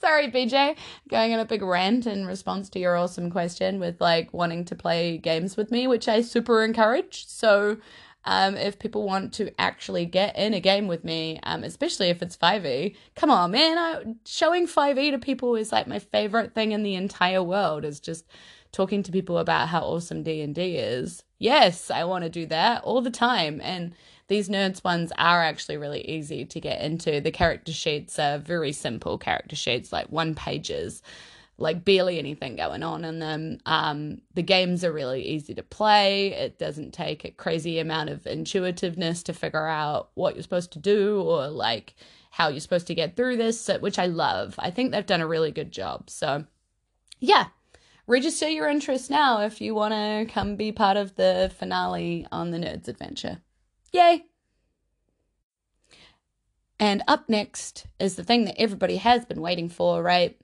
[0.00, 0.76] Sorry, BJ,
[1.08, 4.76] going on a big rant in response to your awesome question with like wanting to
[4.76, 7.26] play games with me, which I super encourage.
[7.26, 7.78] So
[8.24, 12.22] um, if people want to actually get in a game with me, um, especially if
[12.22, 13.78] it's 5e, come on, man.
[13.78, 17.84] I, showing 5e to people is like my favorite thing in the entire world.
[17.84, 18.26] Is just
[18.70, 21.22] talking to people about how awesome D and D is.
[21.38, 23.94] Yes, I want to do that all the time, and
[24.26, 27.20] these nerds ones are actually really easy to get into.
[27.20, 31.02] The character sheets are very simple character sheets, like one pages
[31.58, 33.58] like barely anything going on in them.
[33.66, 36.28] Um, the games are really easy to play.
[36.28, 40.78] It doesn't take a crazy amount of intuitiveness to figure out what you're supposed to
[40.78, 41.94] do or like
[42.30, 44.54] how you're supposed to get through this, which I love.
[44.58, 46.08] I think they've done a really good job.
[46.10, 46.44] So,
[47.18, 47.46] yeah,
[48.06, 52.52] register your interest now if you want to come be part of the finale on
[52.52, 53.38] the Nerds Adventure.
[53.92, 54.26] Yay!
[56.78, 60.38] And up next is the thing that everybody has been waiting for, right?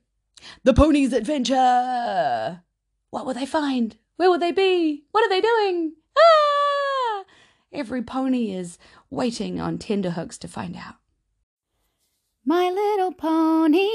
[0.63, 2.63] The Ponies Adventure!
[3.11, 3.97] What will they find?
[4.17, 5.05] Where will they be?
[5.11, 5.95] What are they doing?
[6.17, 7.25] Ah!
[7.73, 8.79] Every pony is
[9.11, 10.97] waiting on tenterhooks to find out.
[12.47, 13.89] My little pony,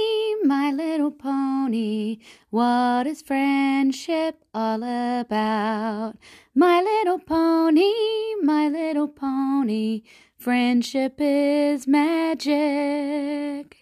[0.44, 2.18] my little pony,
[2.50, 6.16] what is friendship all about?
[6.56, 7.94] My little pony,
[8.42, 10.02] my little pony,
[10.36, 13.79] friendship is magic.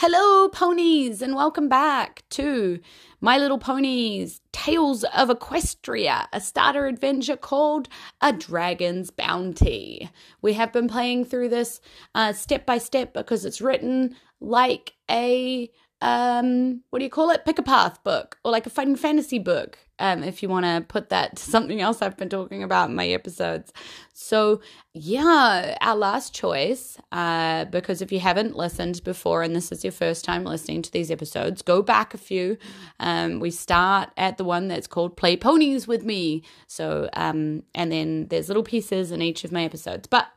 [0.00, 2.78] Hello, ponies, and welcome back to
[3.20, 7.88] My Little Ponies Tales of Equestria, a starter adventure called
[8.20, 10.08] A Dragon's Bounty.
[10.40, 11.80] We have been playing through this
[12.14, 15.68] uh, step by step because it's written like a
[16.00, 17.44] um what do you call it?
[17.44, 20.84] Pick a path book or like a fighting fantasy book um if you want to
[20.86, 23.72] put that to something else i've been talking about in my episodes.
[24.12, 24.60] So
[24.94, 29.92] yeah our last choice uh because if you haven't listened before and this is your
[29.92, 32.58] first time listening to these episodes go back a few.
[33.00, 36.44] Um we start at the one that's called play ponies with me.
[36.68, 40.06] So um and then there's little pieces in each of my episodes.
[40.06, 40.28] But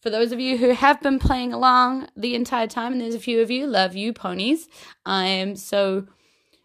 [0.00, 3.20] for those of you who have been playing along the entire time, and there's a
[3.20, 4.66] few of you, love you, ponies.
[5.04, 6.06] Um, so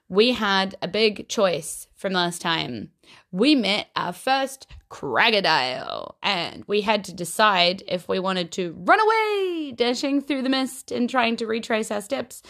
[0.07, 2.91] we had a big choice from last time.
[3.31, 8.99] We met our first crocodile, and we had to decide if we wanted to run
[8.99, 12.41] away, dashing through the mist and trying to retrace our steps,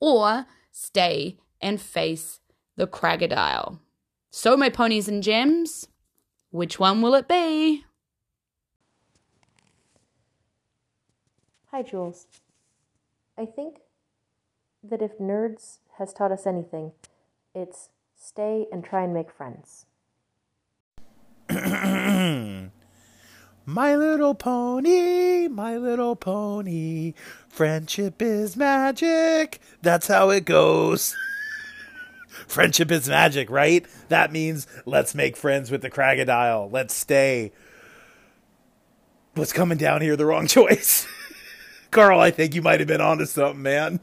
[0.00, 2.40] or stay and face
[2.76, 3.80] the crocodile.
[4.30, 5.88] So, my ponies and gems,
[6.50, 7.84] which one will it be?
[11.74, 12.28] Hi, Jules.
[13.36, 13.78] I think
[14.88, 16.92] that if Nerds has taught us anything,
[17.52, 19.86] it's stay and try and make friends.
[23.66, 27.14] My little pony, my little pony,
[27.48, 29.60] friendship is magic.
[29.82, 31.16] That's how it goes.
[32.46, 33.84] friendship is magic, right?
[34.10, 36.70] That means let's make friends with the crocodile.
[36.70, 37.50] Let's stay.
[39.34, 40.14] What's coming down here?
[40.14, 41.08] The wrong choice.
[41.94, 44.00] Carl, I think you might have been onto something, man.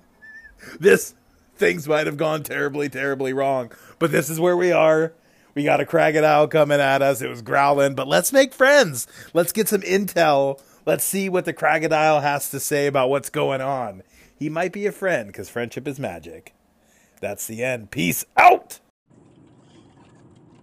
[0.80, 1.14] This
[1.58, 3.70] things might have gone terribly, terribly wrong.
[4.00, 5.14] But this is where we are.
[5.56, 7.22] We got a crocodile coming at us.
[7.22, 9.08] It was growling, but let's make friends.
[9.34, 10.62] Let's get some intel.
[10.86, 14.04] Let's see what the crocodile has to say about what's going on.
[14.40, 16.54] He might be a friend because friendship is magic.
[17.20, 17.92] That's the end.
[17.92, 18.80] Peace out.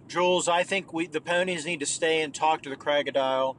[0.07, 3.55] Jules, I think we the ponies need to stay and talk to the crocodile,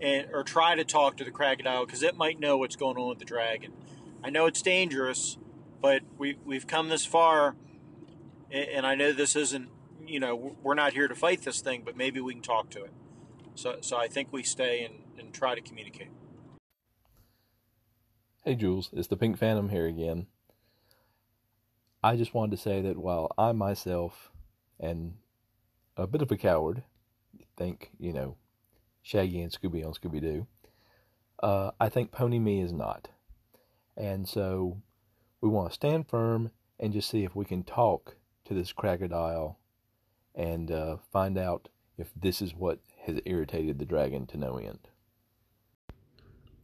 [0.00, 3.08] and or try to talk to the crocodile because it might know what's going on
[3.08, 3.72] with the dragon.
[4.22, 5.38] I know it's dangerous,
[5.80, 7.56] but we we've come this far,
[8.50, 9.68] and I know this isn't.
[10.06, 12.84] You know, we're not here to fight this thing, but maybe we can talk to
[12.84, 12.92] it.
[13.56, 16.10] So, so I think we stay and, and try to communicate.
[18.44, 20.26] Hey Jules, it's the Pink Phantom here again.
[22.04, 24.30] I just wanted to say that while I myself
[24.80, 25.14] am
[25.96, 26.84] a bit of a coward,
[27.56, 28.36] think, you know,
[29.06, 30.48] Shaggy and Scooby on Scooby Doo,
[31.40, 33.08] uh, I think Pony Me is not.
[33.96, 34.82] And so
[35.40, 38.16] we want to stand firm and just see if we can talk
[38.46, 39.60] to this crocodile
[40.34, 44.88] and uh, find out if this is what has irritated the dragon to no end.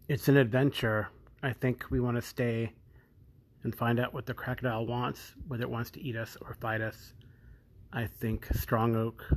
[0.08, 1.10] It's an adventure.
[1.44, 2.72] I think we want to stay
[3.62, 6.80] and find out what the crocodile wants, whether it wants to eat us or fight
[6.80, 7.14] us.
[7.92, 9.32] I think Strong Oak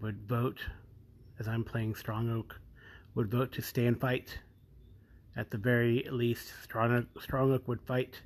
[0.00, 0.60] would vote,
[1.40, 2.60] as I'm playing Strong Oak,
[3.14, 4.38] would vote to stay and fight.
[5.36, 8.20] At the very least, Strong Oak, Strong Oak would fight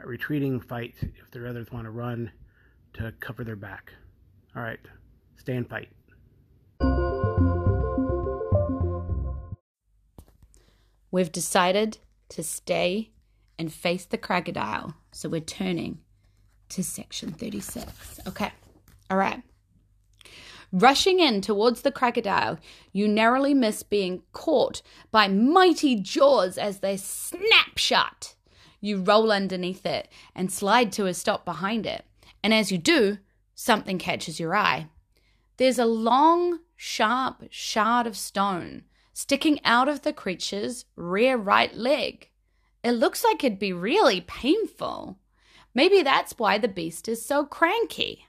[0.00, 2.30] a retreating fight if their others want to run
[2.94, 3.92] to cover their back.
[4.54, 4.78] All right,
[5.36, 5.88] stay and fight.
[11.10, 11.98] We've decided
[12.30, 13.10] to stay
[13.58, 14.94] and face the crocodile.
[15.12, 15.98] So we're turning
[16.70, 18.20] to section 36.
[18.26, 18.50] Okay.
[19.10, 19.42] All right.
[20.72, 22.58] Rushing in towards the crocodile,
[22.92, 28.34] you narrowly miss being caught by mighty jaws as they snap shut.
[28.80, 32.06] You roll underneath it and slide to a stop behind it.
[32.42, 33.18] And as you do,
[33.54, 34.88] something catches your eye.
[35.58, 42.30] There's a long, sharp shard of stone sticking out of the creature's rear right leg.
[42.82, 45.18] it looks like it'd be really painful.
[45.74, 48.26] Maybe that's why the beast is so cranky.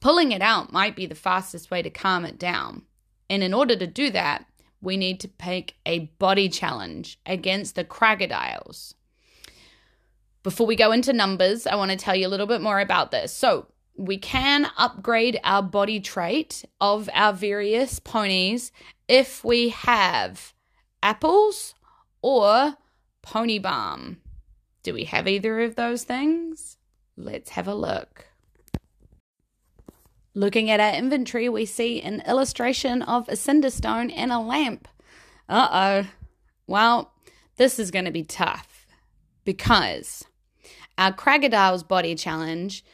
[0.00, 2.82] Pulling it out might be the fastest way to calm it down.
[3.30, 4.46] And in order to do that,
[4.80, 8.94] we need to pick a body challenge against the crocodiles.
[10.42, 13.12] Before we go into numbers, I want to tell you a little bit more about
[13.12, 13.32] this.
[13.32, 18.72] So, we can upgrade our body trait of our various ponies
[19.06, 20.54] if we have
[21.02, 21.74] apples
[22.22, 22.76] or
[23.20, 24.16] pony balm.
[24.82, 26.78] Do we have either of those things?
[27.16, 28.26] Let's have a look.
[30.34, 34.88] Looking at our inventory, we see an illustration of a cinderstone and a lamp.
[35.48, 35.68] Uh
[36.04, 36.08] oh.
[36.66, 37.12] Well,
[37.56, 38.86] this is going to be tough
[39.44, 40.24] because
[40.96, 42.84] our Crocodile's body challenge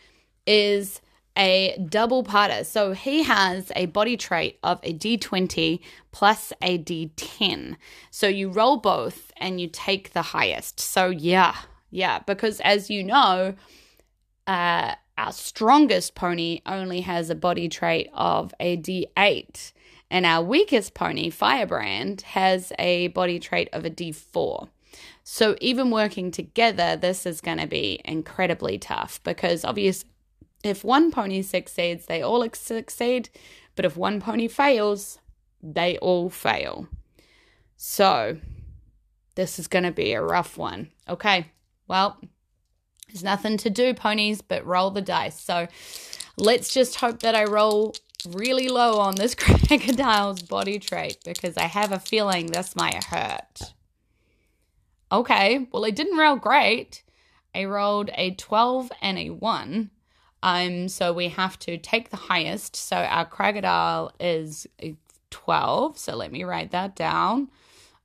[0.46, 1.00] is
[1.36, 2.66] a double parter.
[2.66, 5.78] So he has a body trait of a d20
[6.10, 7.76] plus a d10.
[8.10, 10.80] So you roll both and you take the highest.
[10.80, 11.54] So yeah,
[11.90, 13.54] yeah, because as you know,
[14.48, 19.72] uh, our strongest pony only has a body trait of a d8,
[20.10, 24.68] and our weakest pony, Firebrand, has a body trait of a d4.
[25.24, 30.08] So even working together, this is going to be incredibly tough because obviously,
[30.64, 33.28] if one pony succeeds, they all succeed,
[33.76, 35.18] but if one pony fails,
[35.62, 36.88] they all fail.
[37.76, 38.38] So
[39.34, 40.90] this is going to be a rough one.
[41.08, 41.52] Okay,
[41.86, 42.18] well,
[43.08, 45.40] there's nothing to do, ponies, but roll the dice.
[45.40, 45.66] So
[46.36, 47.94] let's just hope that I roll
[48.28, 53.74] really low on this crocodile's body trait because I have a feeling this might hurt.
[55.10, 57.02] Okay, well, it didn't roll great.
[57.54, 59.90] I rolled a 12 and a 1.
[60.42, 62.76] Um, so we have to take the highest.
[62.76, 64.96] So our crocodile is a
[65.30, 65.98] 12.
[65.98, 67.48] So let me write that down.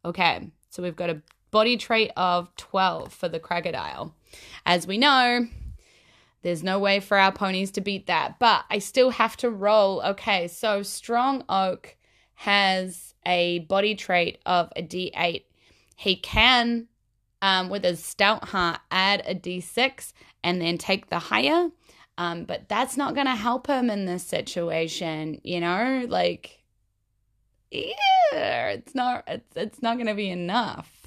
[0.05, 4.15] Okay, so we've got a body trait of 12 for the crocodile.
[4.65, 5.47] As we know,
[6.41, 10.01] there's no way for our ponies to beat that, but I still have to roll.
[10.03, 11.95] Okay, so Strong Oak
[12.35, 15.43] has a body trait of a D8.
[15.95, 16.87] He can,
[17.41, 20.11] um, with his stout heart, add a D6
[20.43, 21.69] and then take the higher.
[22.17, 26.05] Um, but that's not going to help him in this situation, you know?
[26.07, 26.63] Like,
[27.71, 29.23] yeah, it's not.
[29.27, 31.02] It's it's not going to be enough.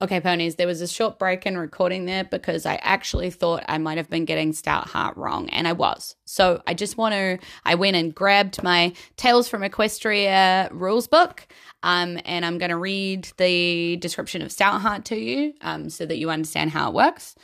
[0.00, 3.78] Okay, ponies, there was a short break in recording there because I actually thought I
[3.78, 6.14] might have been getting Stout Heart wrong, and I was.
[6.24, 11.48] So I just want to, I went and grabbed my Tales from Equestria rules book,
[11.82, 16.06] um, and I'm going to read the description of Stout Heart to you um, so
[16.06, 17.34] that you understand how it works.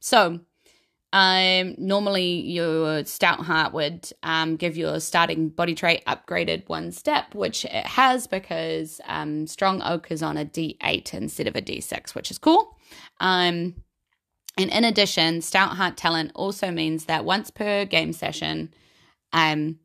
[0.00, 0.40] So,
[1.12, 7.34] um, normally, your stout heart would um, give your starting body trait upgraded one step,
[7.34, 12.14] which it has because um, strong oak is on a D8 instead of a D6,
[12.14, 12.78] which is cool.
[13.20, 13.74] Um,
[14.56, 18.72] and in addition, stout heart talent also means that once per game session,
[19.34, 19.78] um,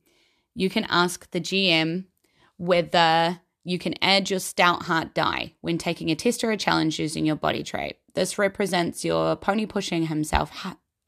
[0.55, 2.05] you can ask the GM
[2.57, 6.99] whether you can add your stout heart die when taking a test or a challenge
[6.99, 7.97] using your body trait.
[8.13, 10.51] This represents your pony pushing himself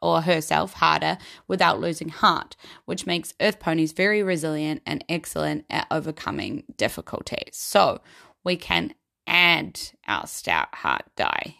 [0.02, 5.88] or herself harder without losing heart, which makes earth ponies very resilient and excellent at
[5.92, 7.52] overcoming difficulties.
[7.54, 8.02] So
[8.44, 8.94] we can
[9.28, 11.56] add our stout heart die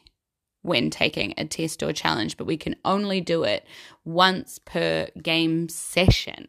[0.62, 3.66] when taking a test or challenge, but we can only do it
[4.04, 6.48] once per game session.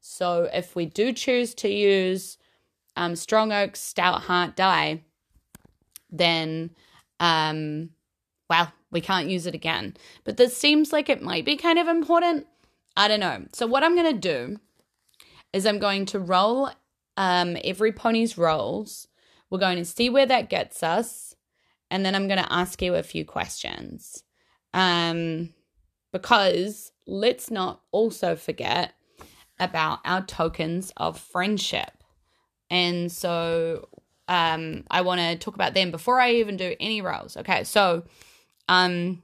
[0.00, 2.38] So if we do choose to use
[2.96, 5.02] um, Strong Oak Stout Heart die,
[6.10, 6.70] then
[7.20, 7.90] um,
[8.48, 9.96] well, we can't use it again.
[10.24, 12.46] But this seems like it might be kind of important.
[12.96, 13.46] I don't know.
[13.52, 14.58] So, what I'm going to do
[15.52, 16.70] is I'm going to roll
[17.16, 19.08] um, every pony's rolls.
[19.48, 21.34] We're going to see where that gets us.
[21.90, 24.22] And then I'm going to ask you a few questions.
[24.72, 25.52] Um,
[26.12, 28.94] because let's not also forget
[29.58, 31.90] about our tokens of friendship.
[32.70, 33.88] And so
[34.28, 37.36] um, I want to talk about them before I even do any rolls.
[37.36, 38.04] Okay, so
[38.70, 39.22] um,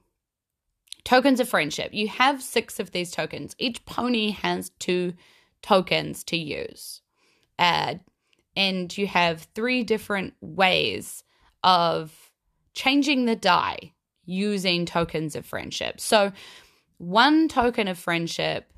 [1.04, 1.94] tokens of friendship.
[1.94, 3.54] You have six of these tokens.
[3.58, 5.14] Each pony has two
[5.62, 7.00] tokens to use.
[7.58, 7.94] Uh,
[8.56, 11.22] and you have three different ways
[11.62, 12.12] of
[12.74, 13.92] changing the die
[14.24, 16.00] using tokens of friendship.
[16.00, 16.32] So,
[16.98, 18.72] one token of friendship,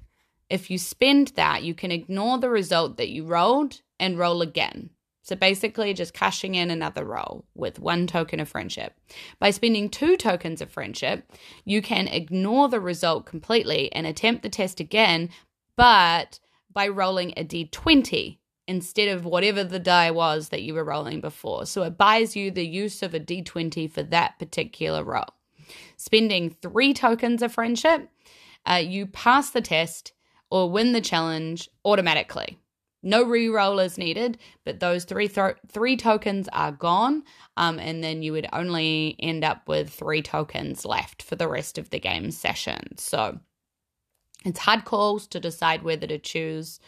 [0.51, 4.91] if you spend that, you can ignore the result that you rolled and roll again.
[5.29, 8.95] So basically, just cashing in another roll with one token of friendship.
[9.39, 11.31] By spending two tokens of friendship,
[11.67, 15.29] you can ignore the result completely and attempt the test again,
[15.77, 16.41] but
[16.73, 21.67] by rolling a d20 instead of whatever the die was that you were rolling before.
[21.67, 25.35] So it buys you the use of a d20 for that particular roll.
[25.99, 28.09] Spending three tokens of friendship,
[28.65, 30.13] uh, you pass the test
[30.51, 32.57] or win the challenge automatically.
[33.03, 37.23] No re-roll is needed, but those three th- three tokens are gone,
[37.57, 41.79] um, and then you would only end up with three tokens left for the rest
[41.79, 42.97] of the game session.
[42.99, 43.39] So
[44.45, 46.81] it's hard calls to decide whether to choose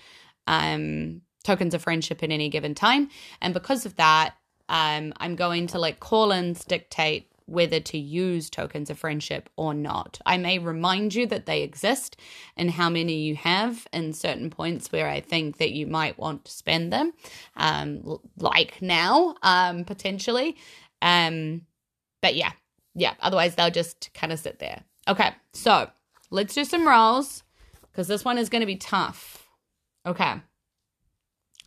[0.47, 3.09] um, tokens of friendship at any given time,
[3.41, 4.35] and because of that,
[4.69, 10.21] um, I'm going to let call-ins dictate whether to use tokens of friendship or not.
[10.25, 12.17] I may remind you that they exist
[12.57, 16.45] and how many you have in certain points where I think that you might want
[16.45, 17.13] to spend them,
[17.57, 20.57] um, like now, um, potentially.
[21.03, 21.63] Um,
[22.23, 22.53] but yeah,
[22.95, 24.85] yeah, otherwise they'll just kind of sit there.
[25.09, 25.91] Okay, so
[26.31, 27.43] let's do some rolls
[27.91, 29.49] because this one is going to be tough.
[30.07, 30.35] Okay,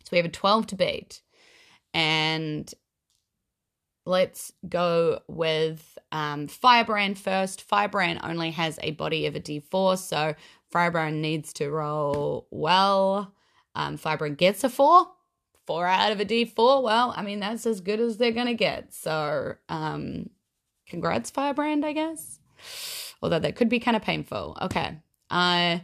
[0.04, 1.20] so we have a 12 to beat.
[1.92, 2.72] And
[4.06, 7.62] let's go with um, Firebrand first.
[7.62, 10.34] Firebrand only has a body of a d4, so
[10.70, 13.34] Firebrand needs to roll well.
[13.74, 15.08] Um, Firebrand gets a 4.
[15.66, 16.82] 4 out of a d4.
[16.82, 18.92] Well, I mean, that's as good as they're going to get.
[18.92, 20.30] So, um,
[20.86, 22.38] congrats, Firebrand, I guess.
[23.22, 24.58] Although that could be kind of painful.
[24.60, 24.98] Okay.
[25.30, 25.78] Uh,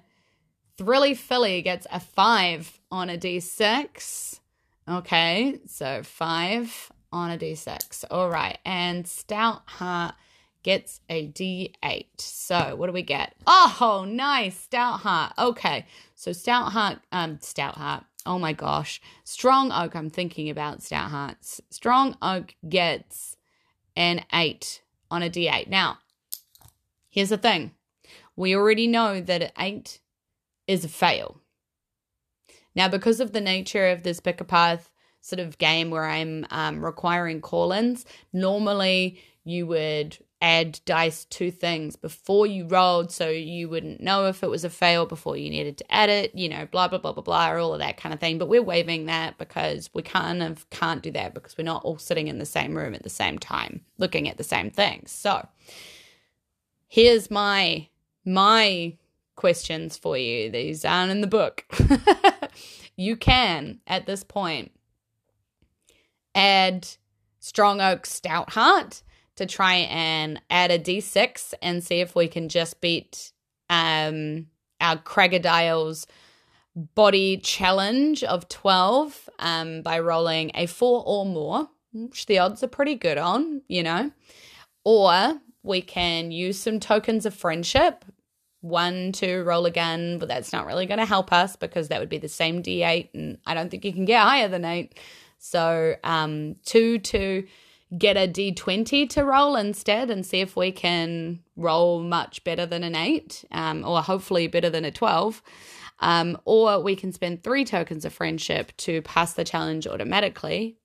[0.76, 4.40] Thrilly Philly gets a 5 on a d6.
[4.88, 8.04] Okay, so 5 on a d6.
[8.10, 8.58] All right.
[8.64, 10.14] And Stout Heart
[10.62, 12.06] gets a d8.
[12.18, 13.34] So what do we get?
[13.46, 14.58] Oh, nice.
[14.58, 15.32] Stout Heart.
[15.38, 15.86] Okay.
[16.14, 18.04] So Stout Heart, um, Stout Heart.
[18.26, 19.00] Oh my gosh.
[19.24, 21.60] Strong Oak, I'm thinking about Stout Hearts.
[21.70, 23.36] Strong Oak gets
[23.96, 25.68] an 8 on a d8.
[25.68, 25.98] Now,
[27.08, 27.72] here's the thing.
[28.36, 30.00] We already know that an 8
[30.66, 31.40] is a fail.
[32.74, 34.90] Now, because of the nature of this pick a path
[35.20, 41.50] sort of game where I'm um, requiring call ins, normally you would add dice to
[41.50, 45.50] things before you rolled so you wouldn't know if it was a fail before you
[45.50, 48.14] needed to add it, you know, blah, blah, blah, blah, blah, all of that kind
[48.14, 48.38] of thing.
[48.38, 51.98] But we're waiving that because we kind of can't do that because we're not all
[51.98, 55.10] sitting in the same room at the same time looking at the same things.
[55.10, 55.46] So
[56.88, 57.88] here's my
[58.24, 58.96] my
[59.36, 60.50] questions for you.
[60.50, 61.64] These aren't in the book.
[62.96, 64.72] you can at this point
[66.40, 66.88] add
[67.38, 69.02] Strong Oak Stout Heart
[69.36, 73.32] to try and add a d6 and see if we can just beat
[73.68, 74.46] um,
[74.80, 76.06] our Cragadile's
[76.94, 82.68] body challenge of 12 um, by rolling a four or more, which the odds are
[82.68, 84.10] pretty good on, you know.
[84.84, 88.04] Or we can use some tokens of friendship.
[88.62, 92.08] One to roll again, but that's not really going to help us because that would
[92.08, 94.98] be the same d8, and I don't think you can get higher than eight.
[95.40, 97.46] So um, two to
[97.96, 102.84] get a d20 to roll instead and see if we can roll much better than
[102.84, 105.42] an eight, um, or hopefully better than a 12.
[105.98, 110.76] Um, or we can spend three tokens of friendship to pass the challenge automatically.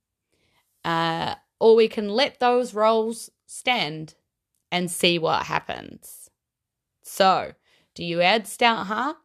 [0.83, 4.15] Uh, or we can let those rolls stand
[4.71, 6.29] and see what happens.
[7.03, 7.53] So,
[7.93, 9.17] do you add Stout Heart?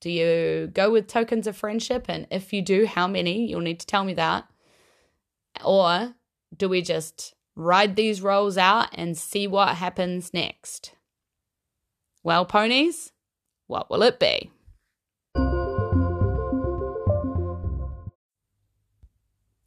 [0.00, 2.06] Do you go with tokens of friendship?
[2.08, 3.46] And if you do, how many?
[3.46, 4.46] You'll need to tell me that.
[5.62, 6.14] Or
[6.56, 10.94] do we just ride these rolls out and see what happens next?
[12.22, 13.12] Well, ponies,
[13.66, 14.50] what will it be?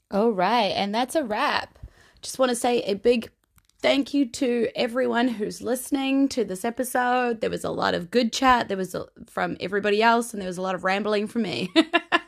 [0.10, 1.78] All right, and that's a wrap.
[2.22, 3.30] Just want to say a big
[3.82, 7.42] thank you to everyone who's listening to this episode.
[7.42, 8.70] There was a lot of good chat.
[8.70, 11.72] There was a, from everybody else, and there was a lot of rambling from me.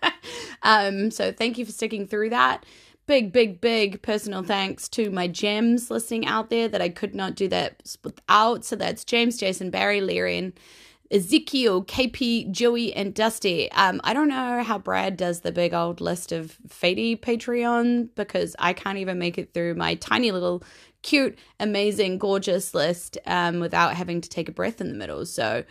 [0.64, 2.66] um, so thank you for sticking through that.
[3.10, 7.34] Big, big, big personal thanks to my gems listening out there that I could not
[7.34, 8.64] do that without.
[8.64, 10.54] So that's James, Jason, Barry, Lyrian,
[11.10, 13.72] Ezekiel, KP, Joey, and Dusty.
[13.72, 18.56] Um, I don't know how Brad does the big old list of Fady Patreon because
[18.60, 20.62] I can't even make it through my tiny little
[21.02, 25.26] cute, amazing, gorgeous list um, without having to take a breath in the middle.
[25.26, 25.64] So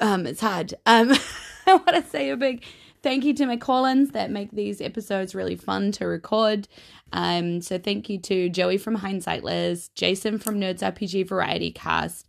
[0.00, 0.74] um, it's hard.
[0.84, 1.14] Um,
[1.66, 2.62] I want to say a big
[3.02, 6.68] thank you to my call-ins that make these episodes really fun to record.
[7.12, 12.26] Um, so thank you to Joey from Hindsight Liz, Jason from Nerds RPG Variety Cast,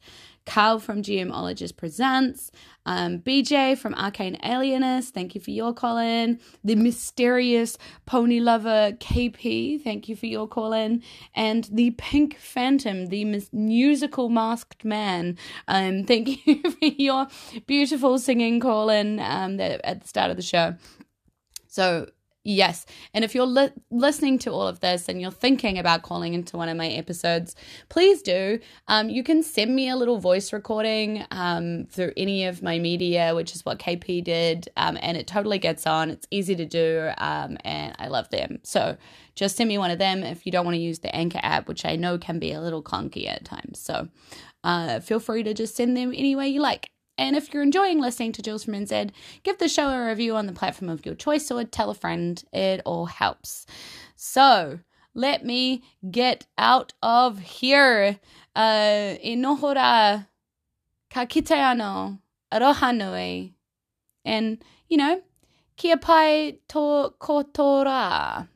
[0.47, 2.51] Carl from GMologist Presents,
[2.85, 6.39] um, BJ from Arcane Alienist, thank you for your call in.
[6.63, 11.03] The mysterious pony lover KP, thank you for your call in.
[11.35, 15.37] And the Pink Phantom, the musical masked man,
[15.67, 17.27] um, thank you for your
[17.67, 20.75] beautiful singing call in um, at the start of the show.
[21.67, 22.07] So
[22.49, 22.85] Yes.
[23.13, 26.55] And if you're li- listening to all of this and you're thinking about calling into
[26.55, 27.57] one of my episodes,
[27.89, 28.59] please do.
[28.87, 33.35] Um, you can send me a little voice recording um, through any of my media,
[33.35, 34.69] which is what KP did.
[34.77, 36.09] Um, and it totally gets on.
[36.09, 37.09] It's easy to do.
[37.17, 38.59] Um, and I love them.
[38.63, 38.95] So
[39.35, 41.67] just send me one of them if you don't want to use the Anchor app,
[41.67, 43.77] which I know can be a little clunky at times.
[43.77, 44.07] So
[44.63, 46.91] uh, feel free to just send them any way you like.
[47.17, 49.11] And if you're enjoying listening to Jules from NZ,
[49.43, 52.43] give the show a review on the platform of your choice or tell a friend.
[52.53, 53.65] It all helps.
[54.15, 54.79] So
[55.13, 58.19] let me get out of here.
[58.55, 60.27] Uh, inohora
[61.09, 62.19] ka kite ano,
[62.51, 63.55] aroha nui.
[64.23, 65.21] And, you know,
[65.75, 68.47] kia pai to kotora,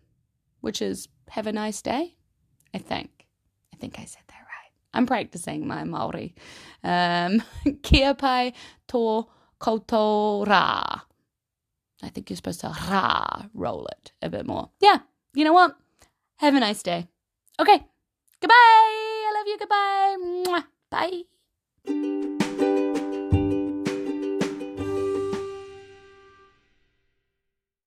[0.59, 2.15] which is have a nice day,
[2.73, 3.27] I think.
[3.73, 4.30] I think I said that.
[4.93, 6.35] I'm practicing my Maori.
[6.83, 7.43] Um,
[7.83, 8.53] kia pai
[8.89, 9.27] to
[9.59, 11.01] kotora.
[12.03, 14.69] I think you're supposed to ra roll it a bit more.
[14.79, 14.99] Yeah,
[15.33, 15.75] you know what?
[16.37, 17.07] Have a nice day.
[17.59, 17.77] Okay,
[18.41, 18.55] goodbye.
[18.55, 19.57] I love you.
[19.59, 20.17] Goodbye.
[20.19, 20.65] Mwah.
[20.89, 22.47] Bye.